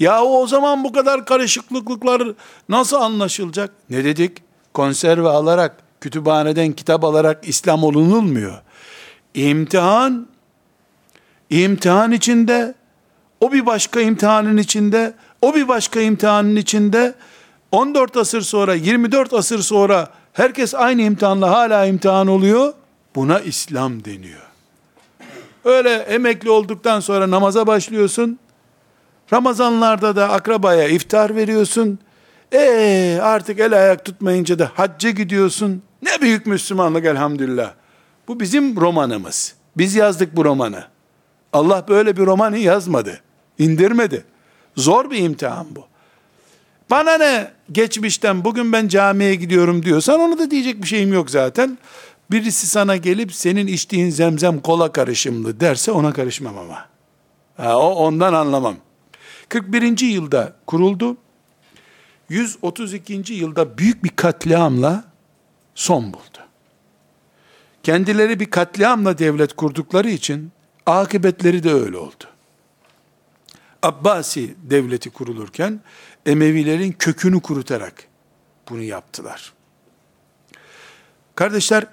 Ya 0.00 0.24
o 0.24 0.46
zaman 0.46 0.84
bu 0.84 0.92
kadar 0.92 1.26
karışıklıklar 1.26 2.22
nasıl 2.68 2.96
anlaşılacak? 2.96 3.70
Ne 3.90 4.04
dedik? 4.04 4.42
Konserve 4.74 5.28
alarak, 5.28 5.76
kütüphaneden 6.00 6.72
kitap 6.72 7.04
alarak 7.04 7.48
İslam 7.48 7.84
olunulmuyor. 7.84 8.62
İmtihan, 9.34 10.26
imtihan 11.50 12.12
içinde, 12.12 12.74
o 13.40 13.52
bir 13.52 13.66
başka 13.66 14.00
imtihanın 14.00 14.56
içinde, 14.56 15.14
o 15.42 15.54
bir 15.54 15.68
başka 15.68 16.00
imtihanın 16.00 16.56
içinde, 16.56 17.14
14 17.72 18.16
asır 18.16 18.40
sonra, 18.40 18.74
24 18.74 19.32
asır 19.32 19.58
sonra 19.58 20.08
herkes 20.32 20.74
aynı 20.74 21.02
imtihanla 21.02 21.50
hala 21.50 21.86
imtihan 21.86 22.26
oluyor. 22.26 22.72
Buna 23.14 23.40
İslam 23.40 24.04
deniyor. 24.04 24.40
Öyle 25.64 25.94
emekli 25.94 26.50
olduktan 26.50 27.00
sonra 27.00 27.30
namaza 27.30 27.66
başlıyorsun. 27.66 28.38
Ramazanlarda 29.32 30.16
da 30.16 30.30
akrabaya 30.30 30.88
iftar 30.88 31.36
veriyorsun. 31.36 31.98
E 32.52 33.18
artık 33.22 33.60
el 33.60 33.76
ayak 33.76 34.04
tutmayınca 34.04 34.58
da 34.58 34.70
hacca 34.74 35.10
gidiyorsun. 35.10 35.82
Ne 36.02 36.20
büyük 36.20 36.46
Müslümanlık 36.46 37.04
elhamdülillah. 37.04 37.72
Bu 38.28 38.40
bizim 38.40 38.76
romanımız. 38.76 39.54
Biz 39.76 39.94
yazdık 39.94 40.36
bu 40.36 40.44
romanı. 40.44 40.84
Allah 41.52 41.84
böyle 41.88 42.16
bir 42.16 42.26
romanı 42.26 42.58
yazmadı. 42.58 43.20
indirmedi. 43.58 44.24
Zor 44.76 45.10
bir 45.10 45.18
imtihan 45.18 45.66
bu. 45.70 45.84
Bana 46.90 47.18
ne 47.18 47.50
geçmişten 47.72 48.44
bugün 48.44 48.72
ben 48.72 48.88
camiye 48.88 49.34
gidiyorum 49.34 49.82
diyorsan 49.82 50.20
onu 50.20 50.38
da 50.38 50.50
diyecek 50.50 50.82
bir 50.82 50.86
şeyim 50.86 51.12
yok 51.12 51.30
zaten. 51.30 51.78
Birisi 52.30 52.66
sana 52.66 52.96
gelip 52.96 53.34
senin 53.34 53.66
içtiğin 53.66 54.10
zemzem 54.10 54.60
kola 54.60 54.92
karışımlı 54.92 55.60
derse 55.60 55.92
ona 55.92 56.12
karışmam 56.12 56.58
ama. 56.58 56.86
Ha, 57.56 57.78
o 57.78 57.94
ondan 57.94 58.32
anlamam. 58.32 58.76
41. 59.50 60.00
yılda 60.00 60.56
kuruldu. 60.66 61.16
132. 62.28 63.34
yılda 63.34 63.78
büyük 63.78 64.04
bir 64.04 64.08
katliamla 64.08 65.04
son 65.74 66.12
buldu. 66.12 66.38
Kendileri 67.82 68.40
bir 68.40 68.50
katliamla 68.50 69.18
devlet 69.18 69.52
kurdukları 69.56 70.10
için 70.10 70.52
akıbetleri 70.86 71.62
de 71.62 71.72
öyle 71.72 71.96
oldu. 71.96 72.24
Abbasi 73.82 74.54
devleti 74.62 75.10
kurulurken 75.10 75.80
Emevilerin 76.26 76.92
kökünü 76.92 77.40
kurutarak 77.40 78.06
bunu 78.68 78.82
yaptılar. 78.82 79.52
Kardeşler, 81.34 81.86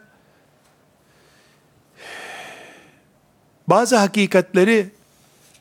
bazı 3.67 3.95
hakikatleri 3.95 4.89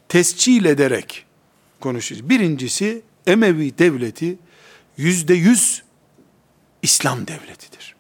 tescil 0.09 0.65
ederek 0.65 1.26
konuşacağız. 1.81 2.31
Birincisi, 2.31 3.03
Emevi 3.27 3.79
devleti 3.79 4.39
yüzde 4.97 5.35
yüz 5.35 5.83
İslam 6.83 7.27
devletidir. 7.27 7.97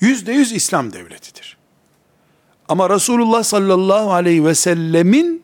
Yüzde 0.00 0.32
yüz 0.32 0.52
İslam 0.52 0.92
devletidir. 0.92 1.56
Ama 2.68 2.90
Resulullah 2.90 3.42
sallallahu 3.42 4.12
aleyhi 4.12 4.44
ve 4.44 4.54
sellemin 4.54 5.42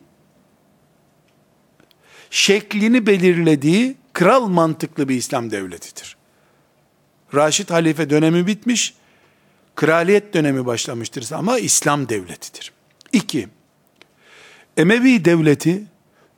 şeklini 2.29 3.07
belirlediği 3.07 3.95
kral 4.13 4.47
mantıklı 4.47 5.09
bir 5.09 5.15
İslam 5.15 5.51
devletidir. 5.51 6.17
Raşid 7.35 7.69
halife 7.69 8.09
dönemi 8.09 8.47
bitmiş, 8.47 8.93
kraliyet 9.75 10.33
dönemi 10.33 10.65
başlamıştır 10.65 11.31
ama 11.31 11.59
İslam 11.59 12.09
devletidir. 12.09 12.71
İki, 13.13 13.47
Emevi 14.77 15.25
devleti 15.25 15.83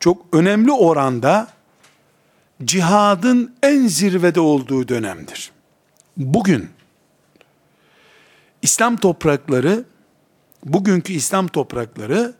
çok 0.01 0.25
önemli 0.33 0.71
oranda 0.71 1.47
cihadın 2.63 3.55
en 3.63 3.87
zirvede 3.87 4.39
olduğu 4.39 4.87
dönemdir. 4.87 5.51
Bugün 6.17 6.69
İslam 8.61 8.97
toprakları, 8.97 9.83
bugünkü 10.65 11.13
İslam 11.13 11.47
toprakları 11.47 12.33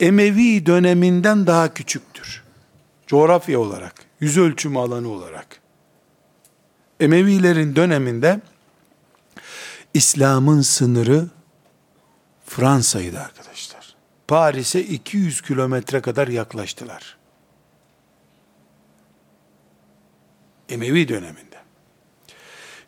Emevi 0.00 0.66
döneminden 0.66 1.46
daha 1.46 1.74
küçüktür. 1.74 2.42
Coğrafya 3.06 3.60
olarak, 3.60 3.94
yüz 4.20 4.38
ölçümü 4.38 4.78
alanı 4.78 5.08
olarak. 5.08 5.60
Emevilerin 7.00 7.76
döneminde 7.76 8.40
İslam'ın 9.94 10.60
sınırı 10.60 11.26
Fransa'ydı 12.46 13.20
arkadaşlar. 13.20 13.77
Paris'e 14.28 14.80
200 14.82 15.40
kilometre 15.40 16.00
kadar 16.00 16.28
yaklaştılar. 16.28 17.16
Emevi 20.68 21.08
döneminde. 21.08 21.56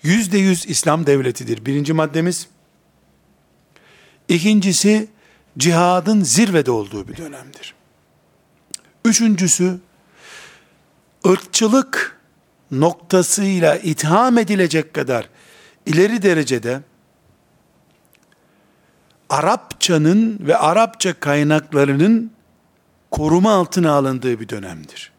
Yüzde 0.03 0.39
yüz 0.39 0.67
İslam 0.67 1.07
devletidir. 1.07 1.67
Birinci 1.67 1.93
maddemiz. 1.93 2.49
İkincisi, 4.29 5.09
cihadın 5.59 6.23
zirvede 6.23 6.71
olduğu 6.71 7.09
bir 7.09 7.17
dönemdir. 7.17 7.75
Üçüncüsü, 9.05 9.81
ırkçılık 11.27 12.21
noktasıyla 12.71 13.77
itham 13.77 14.39
edilecek 14.39 14.95
kadar 14.95 15.29
ileri 15.87 16.23
derecede 16.23 16.81
Arapçanın 19.31 20.39
ve 20.41 20.57
Arapça 20.57 21.21
kaynaklarının 21.21 22.31
koruma 23.11 23.53
altına 23.53 23.93
alındığı 23.93 24.41
bir 24.41 24.49
dönemdir. 24.49 25.13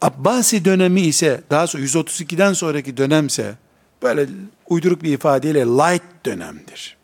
Abbasi 0.00 0.64
dönemi 0.64 1.00
ise 1.00 1.42
daha 1.50 1.66
sonra 1.66 1.82
132'den 1.82 2.52
sonraki 2.52 2.96
dönemse 2.96 3.54
böyle 4.02 4.26
uyduruk 4.68 5.02
bir 5.02 5.12
ifadeyle 5.12 5.60
light 5.60 6.02
dönemdir. 6.26 6.96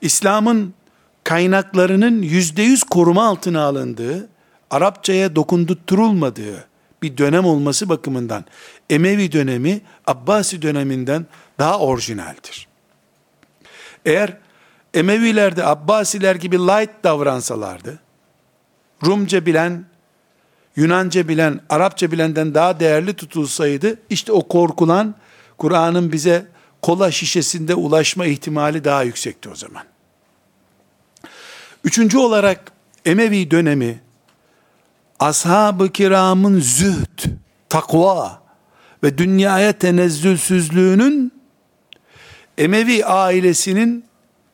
İslam'ın 0.00 0.74
kaynaklarının 1.24 2.22
yüzde 2.22 2.62
yüz 2.62 2.82
koruma 2.82 3.26
altına 3.26 3.62
alındığı, 3.62 4.28
Arapçaya 4.70 5.36
dokundurtturulmadığı 5.36 6.68
bir 7.02 7.16
dönem 7.16 7.44
olması 7.44 7.88
bakımından 7.88 8.44
Emevi 8.90 9.32
dönemi 9.32 9.80
Abbasi 10.06 10.62
döneminden 10.62 11.26
daha 11.60 11.78
orijinaldir. 11.78 12.68
Eğer 14.04 14.36
Emeviler 14.94 15.56
de 15.56 15.66
Abbasiler 15.66 16.34
gibi 16.34 16.58
light 16.58 16.90
davransalardı, 17.04 18.00
Rumca 19.06 19.46
bilen, 19.46 19.84
Yunanca 20.76 21.28
bilen, 21.28 21.60
Arapça 21.68 22.12
bilenden 22.12 22.54
daha 22.54 22.80
değerli 22.80 23.14
tutulsaydı, 23.14 23.98
işte 24.10 24.32
o 24.32 24.48
korkulan 24.48 25.14
Kur'an'ın 25.58 26.12
bize 26.12 26.46
kola 26.82 27.10
şişesinde 27.10 27.74
ulaşma 27.74 28.26
ihtimali 28.26 28.84
daha 28.84 29.02
yüksekti 29.02 29.48
o 29.48 29.54
zaman. 29.54 29.82
Üçüncü 31.84 32.18
olarak 32.18 32.72
Emevi 33.04 33.50
dönemi 33.50 34.00
ashab-ı 35.18 35.92
kiramın 35.92 36.60
zühd, 36.60 37.18
takva 37.68 38.42
ve 39.02 39.18
dünyaya 39.18 39.72
tenezzülsüzlüğünün 39.72 41.39
Emevi 42.60 43.04
ailesinin 43.04 44.04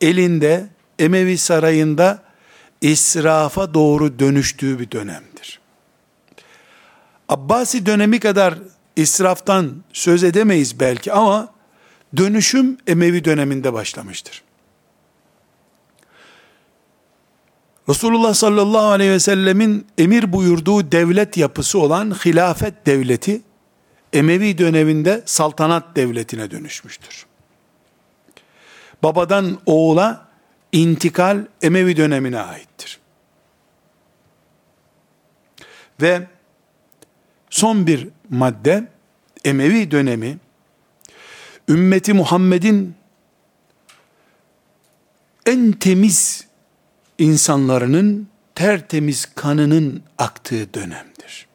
elinde, 0.01 0.67
Emevi 0.99 1.37
sarayında 1.37 2.23
israfa 2.81 3.73
doğru 3.73 4.19
dönüştüğü 4.19 4.79
bir 4.79 4.91
dönemdir. 4.91 5.59
Abbasi 7.29 7.85
dönemi 7.85 8.19
kadar 8.19 8.55
israftan 8.95 9.83
söz 9.93 10.23
edemeyiz 10.23 10.79
belki 10.79 11.13
ama 11.13 11.53
dönüşüm 12.17 12.77
Emevi 12.87 13.25
döneminde 13.25 13.73
başlamıştır. 13.73 14.43
Resulullah 17.89 18.33
sallallahu 18.33 18.87
aleyhi 18.87 19.11
ve 19.11 19.19
sellemin 19.19 19.87
emir 19.97 20.33
buyurduğu 20.33 20.91
devlet 20.91 21.37
yapısı 21.37 21.79
olan 21.79 22.11
hilafet 22.11 22.85
devleti 22.85 23.41
Emevi 24.13 24.57
döneminde 24.57 25.23
saltanat 25.25 25.95
devletine 25.95 26.51
dönüşmüştür. 26.51 27.27
Babadan 29.03 29.57
oğula 29.65 30.27
intikal 30.71 31.45
Emevi 31.61 31.97
dönemine 31.97 32.39
aittir. 32.39 32.99
Ve 36.01 36.27
son 37.49 37.87
bir 37.87 38.07
madde 38.29 38.87
Emevi 39.45 39.91
dönemi 39.91 40.37
ümmeti 41.69 42.13
Muhammed'in 42.13 42.95
en 45.45 45.71
temiz 45.71 46.47
insanlarının 47.17 48.27
tertemiz 48.55 49.25
kanının 49.35 50.03
aktığı 50.17 50.73
dönemdir. 50.73 51.47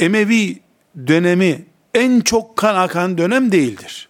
Emevi 0.00 0.60
dönemi 1.06 1.64
en 1.94 2.20
çok 2.20 2.56
kan 2.56 2.74
akan 2.74 3.18
dönem 3.18 3.52
değildir. 3.52 4.07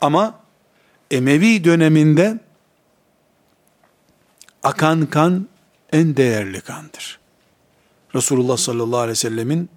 Ama 0.00 0.40
Emevi 1.10 1.64
döneminde 1.64 2.38
akan 4.62 5.06
kan 5.06 5.48
en 5.92 6.16
değerli 6.16 6.60
kandır. 6.60 7.18
Resulullah 8.14 8.56
sallallahu 8.56 8.98
aleyhi 8.98 9.10
ve 9.10 9.14
sellemin 9.14 9.68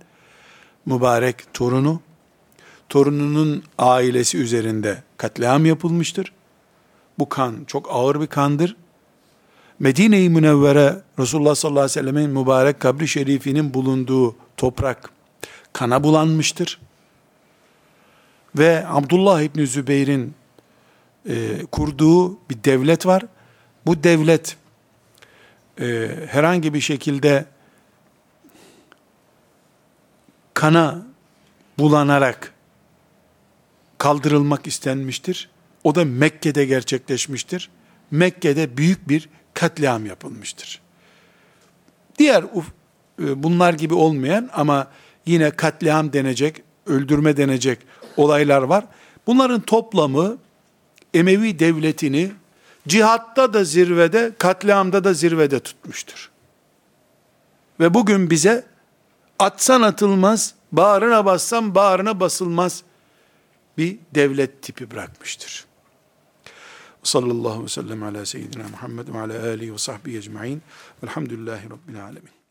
mübarek 0.86 1.54
torunu, 1.54 2.02
torununun 2.90 3.64
ailesi 3.78 4.38
üzerinde 4.38 5.04
katliam 5.18 5.66
yapılmıştır. 5.66 6.34
Bu 7.20 7.30
kan 7.30 7.64
çok 7.68 7.88
ağır 7.92 8.22
bir 8.22 8.28
kandır. 8.28 8.76
Medine-i 9.80 10.30
Münevvere 10.30 11.02
Resulullah 11.20 11.56
sallallahu 11.56 11.84
aleyhi 11.84 12.00
ve 12.00 12.02
sellemin 12.02 12.30
mübarek 12.30 12.80
kabri 12.80 13.08
şerifinin 13.08 13.74
bulunduğu 13.74 14.36
toprak 14.58 15.10
kana 15.74 16.04
bulanmıştır. 16.04 16.80
Ve 18.56 18.88
Abdullah 18.88 19.42
İbni 19.42 19.68
Zübeyir'in 19.68 20.34
e, 21.30 21.66
kurduğu 21.72 22.34
bir 22.34 22.64
devlet 22.64 23.06
var. 23.06 23.24
Bu 23.86 24.04
devlet 24.04 24.58
e, 25.82 26.10
herhangi 26.30 26.74
bir 26.74 26.82
şekilde 26.82 27.46
kana 30.54 31.06
bulanarak 31.80 32.54
kaldırılmak 33.98 34.68
istenmiştir. 34.68 35.50
O 35.84 35.96
da 35.96 36.06
Mekke'de 36.06 36.66
gerçekleşmiştir. 36.66 37.70
Mekke'de 38.12 38.78
büyük 38.78 39.10
bir 39.10 39.30
katliam 39.54 40.06
yapılmıştır. 40.06 40.82
Diğer 42.20 42.44
e, 42.44 43.44
bunlar 43.44 43.74
gibi 43.74 43.94
olmayan 43.94 44.50
ama 44.54 44.88
yine 45.26 45.52
katliam 45.52 46.14
denecek, 46.14 46.64
öldürme 46.86 47.38
denecek 47.38 47.80
olaylar 48.18 48.62
var. 48.62 48.86
Bunların 49.28 49.62
toplamı 49.62 50.38
Emevi 51.14 51.60
devletini 51.60 52.32
cihatta 52.88 53.54
da 53.54 53.64
zirvede, 53.64 54.32
katliamda 54.38 55.04
da 55.04 55.14
zirvede 55.14 55.60
tutmuştur. 55.60 56.32
Ve 57.80 57.94
bugün 57.94 58.30
bize 58.30 58.66
atsan 59.40 59.82
atılmaz, 59.82 60.56
bağrına 60.72 61.26
bassan 61.26 61.76
bağrına 61.76 62.20
basılmaz 62.20 62.84
bir 63.78 63.98
devlet 64.16 64.62
tipi 64.62 64.92
bırakmıştır. 64.92 65.66
Sallallahu 67.04 67.50
aleyhi 67.50 67.64
ve 67.64 67.70
sellem 67.70 68.04
ala 68.04 68.26
seyyidina 68.26 68.64
Muhammed 68.72 69.08
ve 69.08 69.20
ala 69.20 69.48
alihi 69.48 69.74
ve 69.74 69.78
sahbihi 69.78 70.18
ecma'in. 70.18 70.62
Velhamdülillahi 71.04 71.66
Rabbil 71.70 72.04
alemin. 72.04 72.43